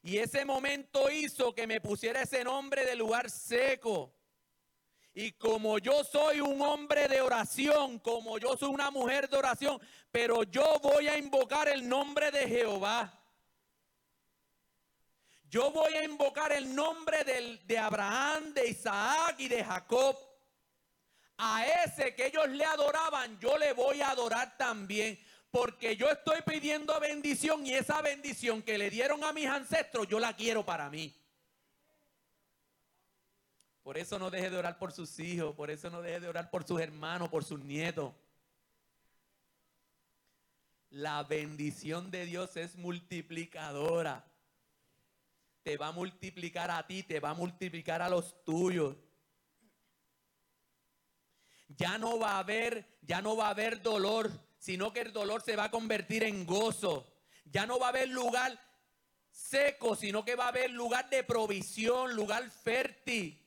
[0.03, 4.13] Y ese momento hizo que me pusiera ese nombre de lugar seco.
[5.15, 9.81] Y como yo soy un hombre de oración, como yo soy una mujer de oración,
[10.11, 13.21] pero yo voy a invocar el nombre de Jehová.
[15.49, 17.23] Yo voy a invocar el nombre
[17.65, 20.19] de Abraham, de Isaac y de Jacob.
[21.39, 25.17] A ese que ellos le adoraban, yo le voy a adorar también.
[25.55, 30.19] Porque yo estoy pidiendo bendición y esa bendición que le dieron a mis ancestros, yo
[30.19, 31.15] la quiero para mí.
[33.85, 36.51] Por eso no deje de orar por sus hijos, por eso no deje de orar
[36.51, 38.13] por sus hermanos, por sus nietos.
[40.91, 44.29] La bendición de Dios es multiplicadora
[45.63, 48.97] te va a multiplicar a ti, te va a multiplicar a los tuyos.
[51.69, 54.31] Ya no va a haber, ya no va a haber dolor,
[54.65, 57.07] sino que el dolor se va a convertir en gozo.
[57.45, 58.59] Ya no va a haber lugar
[59.31, 63.39] seco, sino que va a haber lugar de provisión, lugar fértil.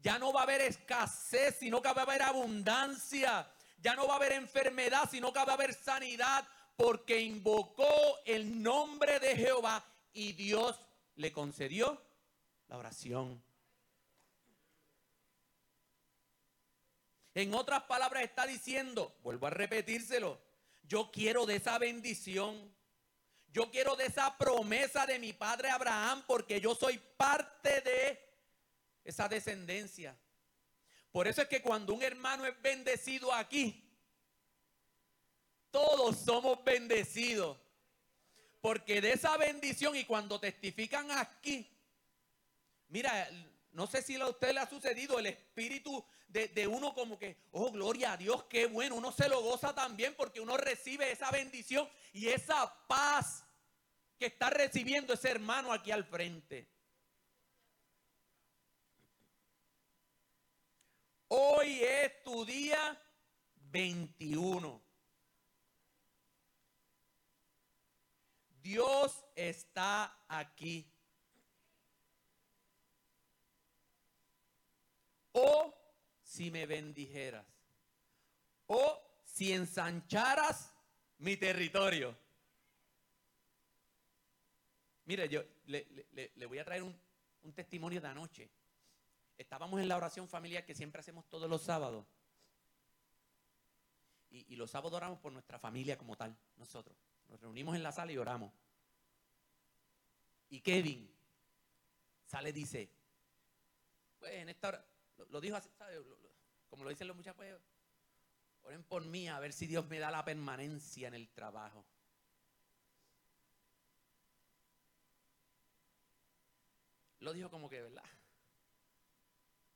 [0.00, 3.50] Ya no va a haber escasez, sino que va a haber abundancia.
[3.78, 7.90] Ya no va a haber enfermedad, sino que va a haber sanidad, porque invocó
[8.24, 10.78] el nombre de Jehová y Dios
[11.16, 12.00] le concedió
[12.68, 13.42] la oración.
[17.36, 20.40] En otras palabras está diciendo, vuelvo a repetírselo,
[20.84, 22.74] yo quiero de esa bendición.
[23.52, 28.18] Yo quiero de esa promesa de mi padre Abraham porque yo soy parte de
[29.04, 30.16] esa descendencia.
[31.12, 33.86] Por eso es que cuando un hermano es bendecido aquí,
[35.70, 37.58] todos somos bendecidos.
[38.62, 41.70] Porque de esa bendición y cuando testifican aquí,
[42.88, 43.28] mira,
[43.76, 47.70] no sé si a usted le ha sucedido el espíritu de, uno como que, oh,
[47.70, 51.86] gloria a Dios, qué bueno, uno se lo goza también porque uno recibe esa bendición
[52.14, 53.44] y esa paz
[54.18, 56.66] que está recibiendo ese hermano aquí al frente.
[61.28, 62.98] Hoy es tu día
[63.56, 64.82] 21.
[68.62, 70.90] Dios está aquí.
[75.38, 75.74] O
[76.22, 77.46] si me bendijeras.
[78.66, 80.72] O si ensancharas
[81.18, 82.16] mi territorio.
[85.04, 86.96] Mire, yo le, voy a traer un,
[87.54, 88.50] testimonio de anoche.
[89.36, 92.06] Estábamos en la oración familiar que siempre hacemos todos los sábados.
[94.30, 96.96] Y, y los sábados oramos por nuestra familia como tal, nosotros.
[97.28, 98.52] Nos reunimos en la sala y oramos.
[100.48, 101.14] Y Kevin
[102.24, 102.88] sale y dice,
[104.18, 104.84] pues en esta hora,
[105.30, 105.68] lo, dijo así,
[106.68, 107.54] como lo dicen los muchachos, pues,
[108.62, 111.86] oren por mí a ver si Dios me da la permanencia en el trabajo.
[117.20, 118.04] Lo dijo como que, ¿verdad?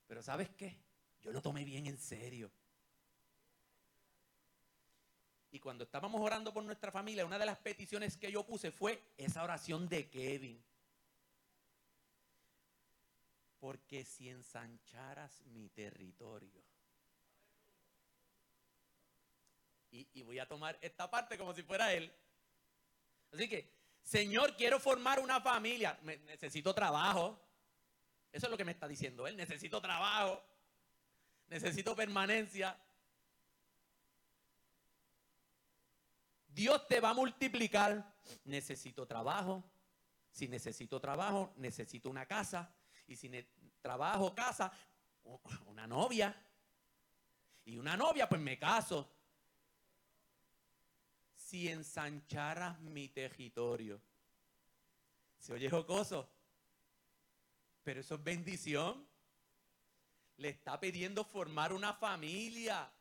[0.07, 0.76] Pero ¿sabes qué?
[1.22, 2.51] Yo lo tomé bien en serio.
[5.53, 9.03] Y cuando estábamos orando por nuestra familia, una de las peticiones que yo puse fue
[9.16, 10.62] esa oración de Kevin.
[13.61, 16.64] Porque si ensancharas mi territorio.
[19.92, 22.12] Y, voy a tomar esta parte como si fuera él.
[23.32, 23.70] Así que,
[24.02, 25.98] Señor, quiero formar una familia.
[26.02, 27.38] necesito trabajo.
[28.32, 29.36] Eso es lo que me está diciendo él.
[29.36, 30.42] Necesito trabajo.
[31.48, 32.78] Necesito permanencia.
[36.48, 38.14] Dios te va a multiplicar.
[38.44, 39.64] Necesito trabajo.
[40.30, 42.72] Si necesito trabajo, necesito una casa.
[43.11, 43.28] Y si
[43.82, 44.72] trabajo, casa,
[45.66, 46.32] una novia.
[47.64, 49.11] Y una novia, pues me caso.
[51.34, 54.00] Si ensancharas mi territorio.
[55.40, 56.30] Se oye jocoso.
[57.82, 59.04] Pero eso es bendición.
[60.36, 62.92] Le está pidiendo formar una familia.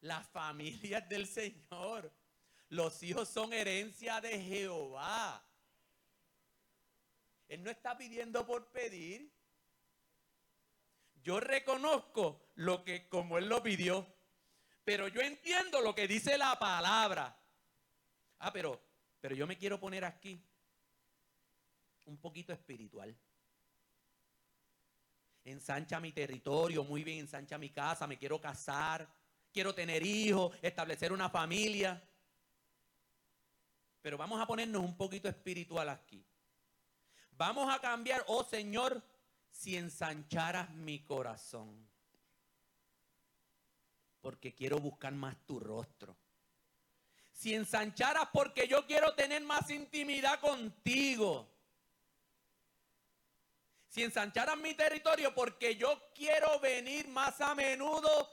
[0.00, 2.10] Las familias del Señor.
[2.70, 5.45] Los hijos son herencia de Jehová.
[7.48, 9.30] Él no está pidiendo por pedir.
[11.22, 14.06] Yo reconozco lo que como Él lo pidió.
[14.84, 17.36] Pero yo entiendo lo que dice la palabra.
[18.38, 18.80] Ah, pero,
[19.20, 20.40] pero yo me quiero poner aquí
[22.04, 23.14] un poquito espiritual.
[25.44, 29.08] ensancha mi territorio, muy bien, ensancha mi casa, me quiero casar,
[29.52, 32.02] quiero tener hijos, establecer una familia.
[34.02, 36.24] Pero vamos a ponernos un poquito espiritual aquí.
[37.36, 39.02] Vamos a cambiar, oh Señor,
[39.50, 41.86] si ensancharas mi corazón.
[44.20, 46.16] Porque quiero buscar más tu rostro.
[47.32, 51.46] Si ensancharas porque yo quiero tener más intimidad contigo.
[53.88, 58.30] Si ensancharas mi territorio porque yo quiero venir más a menudo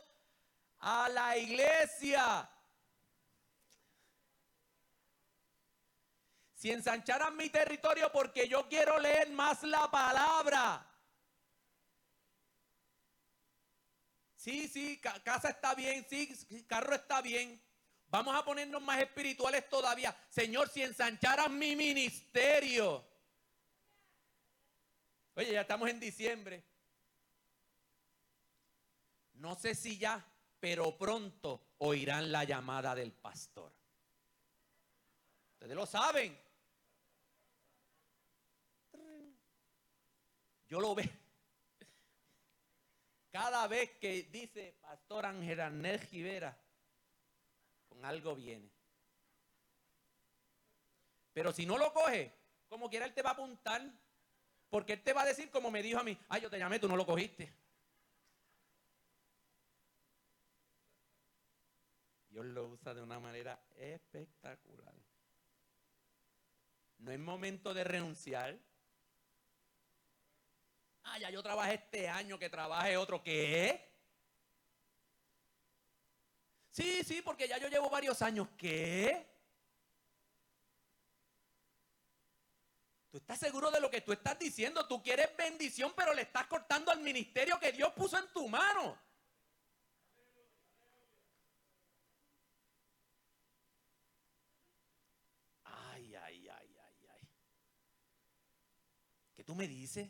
[0.80, 2.50] a la iglesia.
[6.64, 10.90] Si ensancharan mi territorio porque yo quiero leer más la palabra.
[14.38, 17.62] Sí, sí, casa está bien, sí, carro está bien.
[18.08, 20.16] Vamos a ponernos más espirituales todavía.
[20.30, 23.06] Señor, si ensancharan mi ministerio.
[25.36, 26.64] Oye, ya estamos en diciembre.
[29.34, 30.26] No sé si ya,
[30.62, 33.74] pero pronto oirán la llamada del pastor.
[35.56, 36.43] Ustedes lo saben.
[40.74, 41.06] Yo lo veo.
[43.32, 46.60] Cada vez que dice Pastor Ángel Arnel Rivera,
[47.88, 48.72] con algo viene.
[51.32, 52.34] Pero si no lo coge,
[52.70, 53.88] como quiera él te va a apuntar.
[54.72, 56.80] Porque él te va a decir como me dijo a mí, ay, yo te llamé,
[56.80, 57.54] tú no lo cogiste.
[62.30, 64.96] Dios lo usa de una manera espectacular.
[66.98, 68.73] No es momento de renunciar.
[71.04, 73.22] Ah, ya yo trabajé este año, que trabaje otro.
[73.22, 73.92] ¿Qué?
[76.72, 78.48] Sí, sí, porque ya yo llevo varios años.
[78.58, 79.30] ¿Qué?
[83.12, 84.88] ¿Tú estás seguro de lo que tú estás diciendo?
[84.88, 88.98] Tú quieres bendición, pero le estás cortando al ministerio que Dios puso en tu mano.
[95.64, 97.30] Ay, ay, ay, ay, ay.
[99.36, 100.10] ¿Qué tú me dices?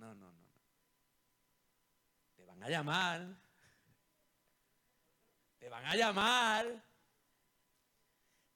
[0.00, 0.48] No, no, no.
[2.34, 3.36] Te van a llamar.
[5.58, 6.82] Te van a llamar.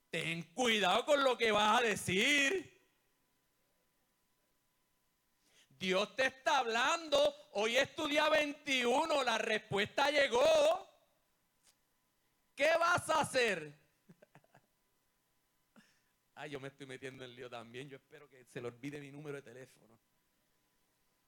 [0.09, 2.83] Ten cuidado con lo que vas a decir.
[5.69, 7.19] Dios te está hablando.
[7.53, 9.23] Hoy es tu día 21.
[9.23, 10.89] La respuesta llegó.
[12.55, 13.79] ¿Qué vas a hacer?
[16.37, 17.91] Ay, yo me estoy metiendo en lío también.
[17.91, 19.95] Yo espero que se le olvide mi número de teléfono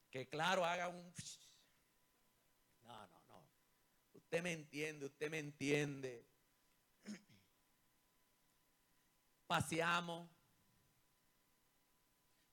[0.09, 1.13] que claro haga un...
[2.83, 3.47] No, no, no.
[4.13, 6.25] Usted me entiende, usted me entiende.
[9.47, 10.29] Paseamos,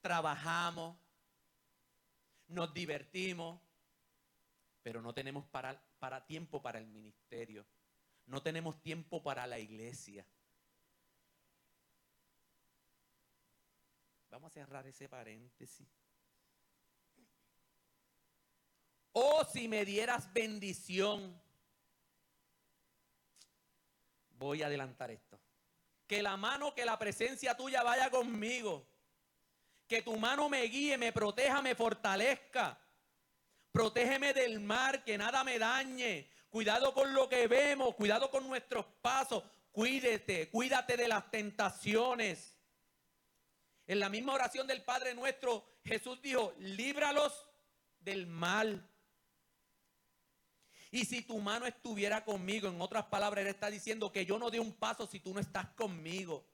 [0.00, 0.96] trabajamos,
[2.48, 3.60] nos divertimos,
[4.82, 7.64] pero no tenemos para, para tiempo para el ministerio.
[8.26, 10.26] No tenemos tiempo para la iglesia.
[14.30, 15.86] Vamos a cerrar ese paréntesis.
[19.16, 21.40] Oh, si me dieras bendición.
[24.30, 25.38] Voy a adelantar esto.
[26.08, 28.84] Que la mano, que la presencia tuya vaya conmigo.
[29.86, 32.76] Que tu mano me guíe, me proteja, me fortalezca.
[33.70, 36.28] Protégeme del mar, que nada me dañe.
[36.50, 39.44] Cuidado con lo que vemos, cuidado con nuestros pasos.
[39.70, 42.58] Cuídete, cuídate de las tentaciones.
[43.86, 47.48] En la misma oración del Padre nuestro, Jesús dijo, líbralos
[48.00, 48.90] del mal.
[50.94, 54.48] Y si tu mano estuviera conmigo, en otras palabras, Él está diciendo que yo no
[54.48, 56.46] dé un paso si tú no estás conmigo.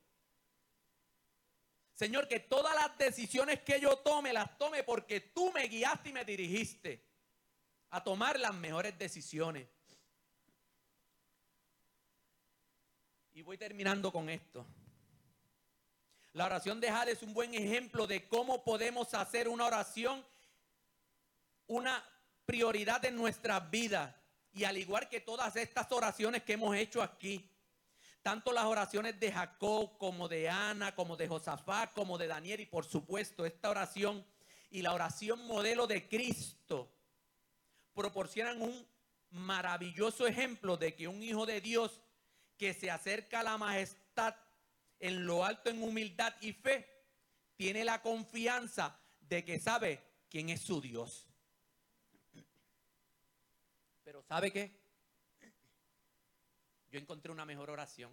[1.92, 6.12] Señor, que todas las decisiones que yo tome, las tome porque tú me guiaste y
[6.14, 7.04] me dirigiste
[7.90, 9.68] a tomar las mejores decisiones.
[13.34, 14.64] Y voy terminando con esto.
[16.32, 20.24] La oración de Jade es un buen ejemplo de cómo podemos hacer una oración
[21.66, 22.02] una
[22.46, 24.14] prioridad en nuestras vidas.
[24.52, 27.48] Y al igual que todas estas oraciones que hemos hecho aquí,
[28.22, 32.66] tanto las oraciones de Jacob como de Ana, como de Josafat, como de Daniel y
[32.66, 34.24] por supuesto esta oración
[34.70, 36.92] y la oración modelo de Cristo
[37.94, 38.86] proporcionan un
[39.30, 42.00] maravilloso ejemplo de que un hijo de Dios
[42.56, 44.34] que se acerca a la majestad
[44.98, 46.86] en lo alto en humildad y fe,
[47.56, 51.26] tiene la confianza de que sabe quién es su Dios.
[54.10, 54.72] Pero ¿sabe qué?
[56.90, 58.12] Yo encontré una mejor oración.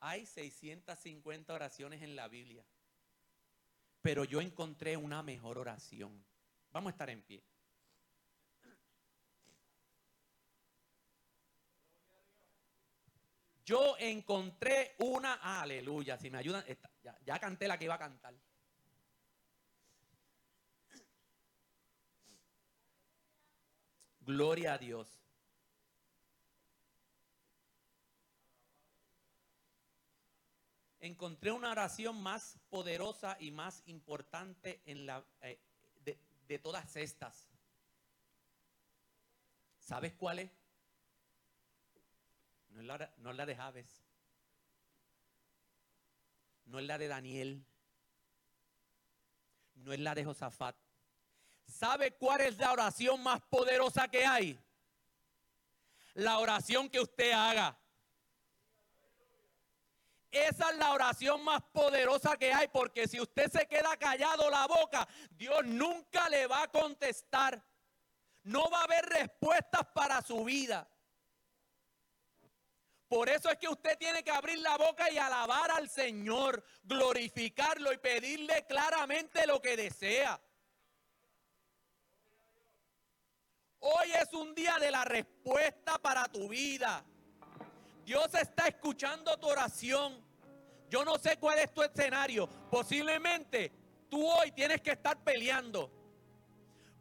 [0.00, 2.64] Hay 650 oraciones en la Biblia,
[4.00, 6.24] pero yo encontré una mejor oración.
[6.72, 7.42] Vamos a estar en pie.
[13.66, 16.64] Yo encontré una, aleluya, si me ayudan,
[17.26, 18.32] ya, canté la que iba a cantar.
[24.24, 25.08] Gloria a Dios.
[31.00, 35.60] Encontré una oración más poderosa y más importante en la, eh,
[36.46, 37.50] de, todas estas.
[39.78, 40.50] ¿Sabes cuál es?
[42.70, 44.02] No es, la, no es la de Javes.
[46.64, 47.66] No es la de Daniel.
[49.74, 50.83] No es la de Josafat.
[51.66, 54.58] ¿Sabe cuál es la oración más poderosa que hay?
[56.14, 57.78] La oración que usted haga.
[60.30, 64.66] Esa es la oración más poderosa que hay, porque si usted se queda callado la
[64.66, 67.62] boca, Dios nunca le va a contestar.
[68.42, 70.88] No va a haber respuestas para su vida.
[73.06, 77.92] Por eso es que usted tiene que abrir la boca y alabar al Señor, glorificarlo
[77.92, 80.40] y pedirle claramente lo que desea.
[83.86, 87.04] Hoy es un día de la respuesta para tu vida.
[88.02, 90.24] Dios está escuchando tu oración.
[90.88, 92.48] Yo no sé cuál es tu escenario.
[92.70, 93.70] Posiblemente
[94.08, 95.90] tú hoy tienes que estar peleando.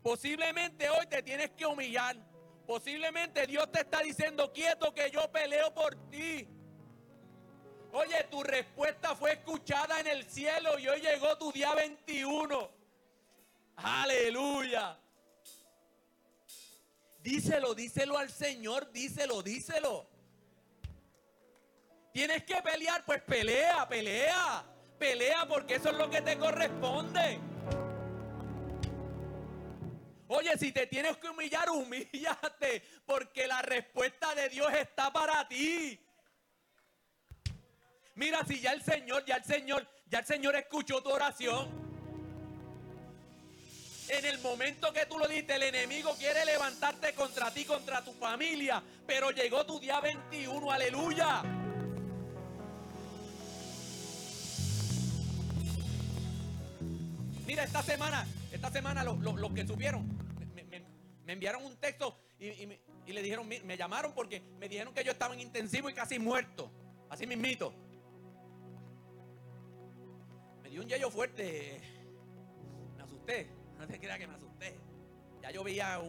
[0.01, 2.17] Posiblemente hoy te tienes que humillar.
[2.67, 6.45] Posiblemente Dios te está diciendo quieto que yo peleo por ti.
[7.93, 12.69] Oye, tu respuesta fue escuchada en el cielo y hoy llegó tu día 21.
[13.77, 14.99] Aleluya.
[17.23, 20.05] Díselo, díselo al Señor, díselo, díselo.
[22.11, 24.65] Tienes que pelear, pues pelea, pelea.
[24.99, 27.39] Pelea porque eso es lo que te corresponde.
[30.27, 35.97] Oye, si te tienes que humillar, humíllate, porque la respuesta de Dios está para ti.
[38.15, 41.92] Mira, si ya el Señor, ya el Señor, ya el Señor escuchó tu oración.
[44.09, 48.13] En el momento que tú lo diste, el enemigo quiere levantarte contra ti, contra tu
[48.13, 48.83] familia.
[49.07, 51.41] Pero llegó tu día 21, aleluya.
[57.45, 60.07] Mira, esta semana, esta semana los, que subieron,
[61.25, 65.33] me, enviaron un texto y, le dijeron, me llamaron porque me dijeron que yo estaba
[65.33, 66.71] en intensivo y casi muerto.
[67.09, 67.71] Así mismito.
[70.63, 71.79] Me dio un yello fuerte.
[72.97, 73.62] Me asusté.
[73.83, 74.79] No te creas que me asusté.
[75.41, 75.99] Ya yo veía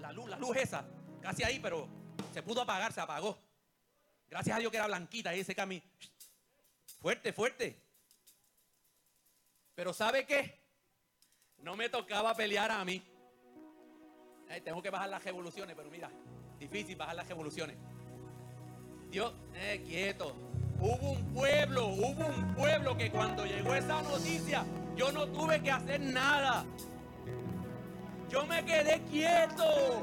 [0.00, 0.84] la, luz, la luz esa,
[1.20, 1.86] casi ahí, pero
[2.32, 3.38] se pudo apagar, se apagó.
[4.28, 5.84] Gracias a Dios que era blanquita y ese camino.
[7.00, 7.80] Fuerte, fuerte.
[9.76, 10.58] Pero ¿sabe qué?
[11.58, 13.00] No me tocaba pelear a mí.
[14.64, 16.10] tengo que bajar las revoluciones, pero mira,
[16.58, 17.76] difícil bajar las revoluciones.
[19.12, 20.34] Dios, eh, quieto.
[20.80, 24.66] Hubo un pueblo, hubo un pueblo que cuando llegó esa noticia,
[24.96, 26.64] yo no tuve que hacer nada.
[28.30, 30.02] Yo me quedé quieto.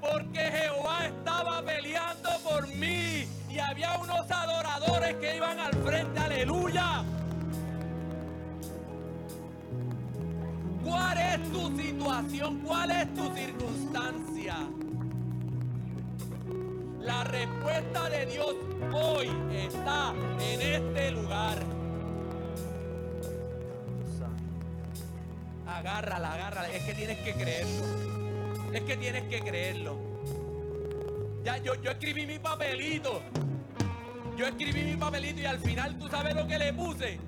[0.00, 3.26] Porque Jehová estaba peleando por mí.
[3.50, 6.18] Y había unos adoradores que iban al frente.
[6.20, 7.04] Aleluya.
[10.84, 12.58] ¿Cuál es tu situación?
[12.60, 14.56] ¿Cuál es tu circunstancia?
[17.00, 18.54] La respuesta de Dios
[18.92, 21.73] hoy está en este lugar.
[25.84, 26.68] Agárrala, agárrala.
[26.68, 27.84] Es que tienes que creerlo.
[28.72, 29.96] Es que tienes que creerlo.
[31.44, 33.22] Ya, yo, yo escribí mi papelito.
[34.36, 37.20] Yo escribí mi papelito y al final tú sabes lo que le puse.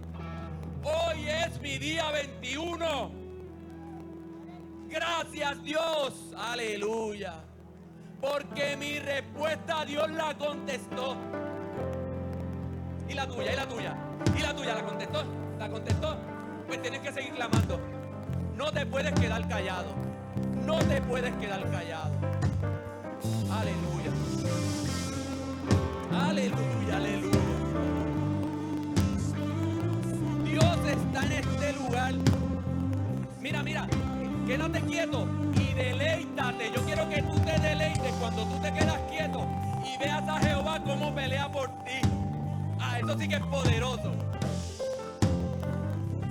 [0.82, 3.10] Hoy es mi día 21.
[4.88, 6.34] Gracias Dios.
[6.36, 7.34] Aleluya.
[8.20, 11.16] Porque mi respuesta Dios la contestó.
[13.08, 13.96] Y la tuya, y la tuya.
[14.36, 15.24] Y la tuya la contestó.
[15.58, 16.16] La contestó.
[16.66, 17.95] Pues tienes que seguir clamando.
[18.56, 19.90] No te puedes quedar callado.
[20.64, 22.10] No te puedes quedar callado.
[23.52, 24.10] Aleluya.
[26.10, 27.38] Aleluya, aleluya.
[30.44, 32.14] Dios está en este lugar.
[33.40, 33.86] Mira, mira,
[34.46, 36.72] quédate quieto y deleítate.
[36.74, 39.46] Yo quiero que tú te deleites cuando tú te quedas quieto
[39.84, 42.00] y veas a Jehová cómo pelea por ti.
[42.80, 44.12] Ah, eso sí que es poderoso.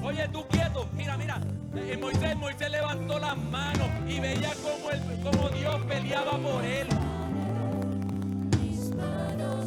[0.04, 1.40] Oye, tú quieto, mira, mira.
[1.76, 6.88] Moisés, Moisés levantó las manos y veía cómo, el, cómo Dios peleaba por él.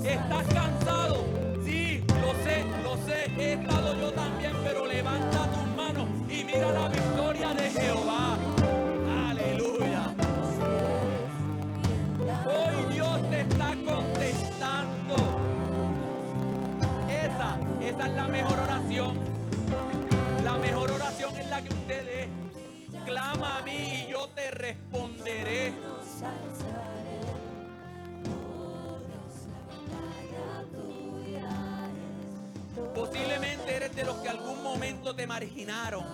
[0.05, 1.25] Estás cansado.
[1.65, 3.31] Sí, lo sé, lo sé.
[3.39, 8.39] He estado yo también, pero levanta tus manos y mira la victoria de Jehová.
[9.29, 10.15] Aleluya.
[12.47, 15.17] Hoy Dios te está contestando.
[17.11, 19.38] Esa, esa es la mejor oración.
[23.19, 25.73] Clama a mí y yo te responderé.
[32.95, 36.05] Posiblemente eres de los que algún momento te marginaron.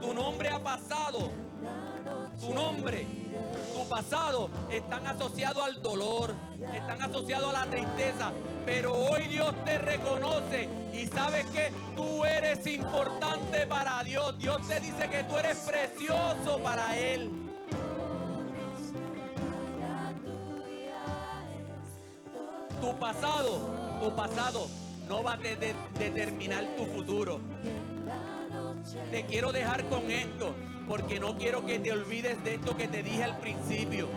[0.00, 1.32] Tu nombre ha pasado.
[2.40, 3.06] Tu nombre,
[3.74, 6.34] tu pasado están asociados al dolor,
[6.74, 8.32] están asociados a la tristeza.
[8.64, 14.38] Pero hoy Dios te reconoce y sabes que tú eres importante para Dios.
[14.38, 17.30] Dios te dice que tú eres precioso para Él.
[22.80, 23.58] Tu pasado,
[24.00, 24.66] tu pasado
[25.08, 27.40] no va a determinar tu futuro.
[29.10, 30.54] Te quiero dejar con esto,
[30.90, 34.08] porque no quiero que te olvides de esto que te dije al principio.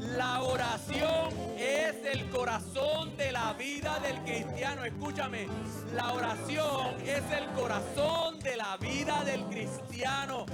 [0.00, 4.84] La oración es el corazón de la vida del cristiano.
[4.84, 5.46] Escúchame,
[5.94, 10.44] la oración es el corazón de la vida del cristiano.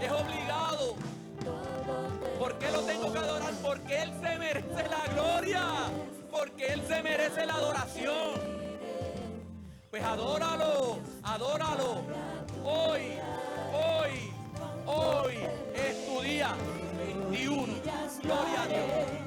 [0.00, 0.96] Es obligado.
[2.40, 3.52] ¿Por qué lo tengo que adorar?
[3.62, 5.62] Porque Él se merece la gloria
[6.32, 8.67] porque Él se merece la adoración.
[9.98, 12.02] Pues adóralo, adóralo.
[12.64, 13.18] Hoy,
[13.74, 14.32] hoy,
[14.86, 15.34] hoy
[15.74, 16.54] es tu día
[17.30, 17.66] 21.
[18.22, 19.18] Gloria a Dios.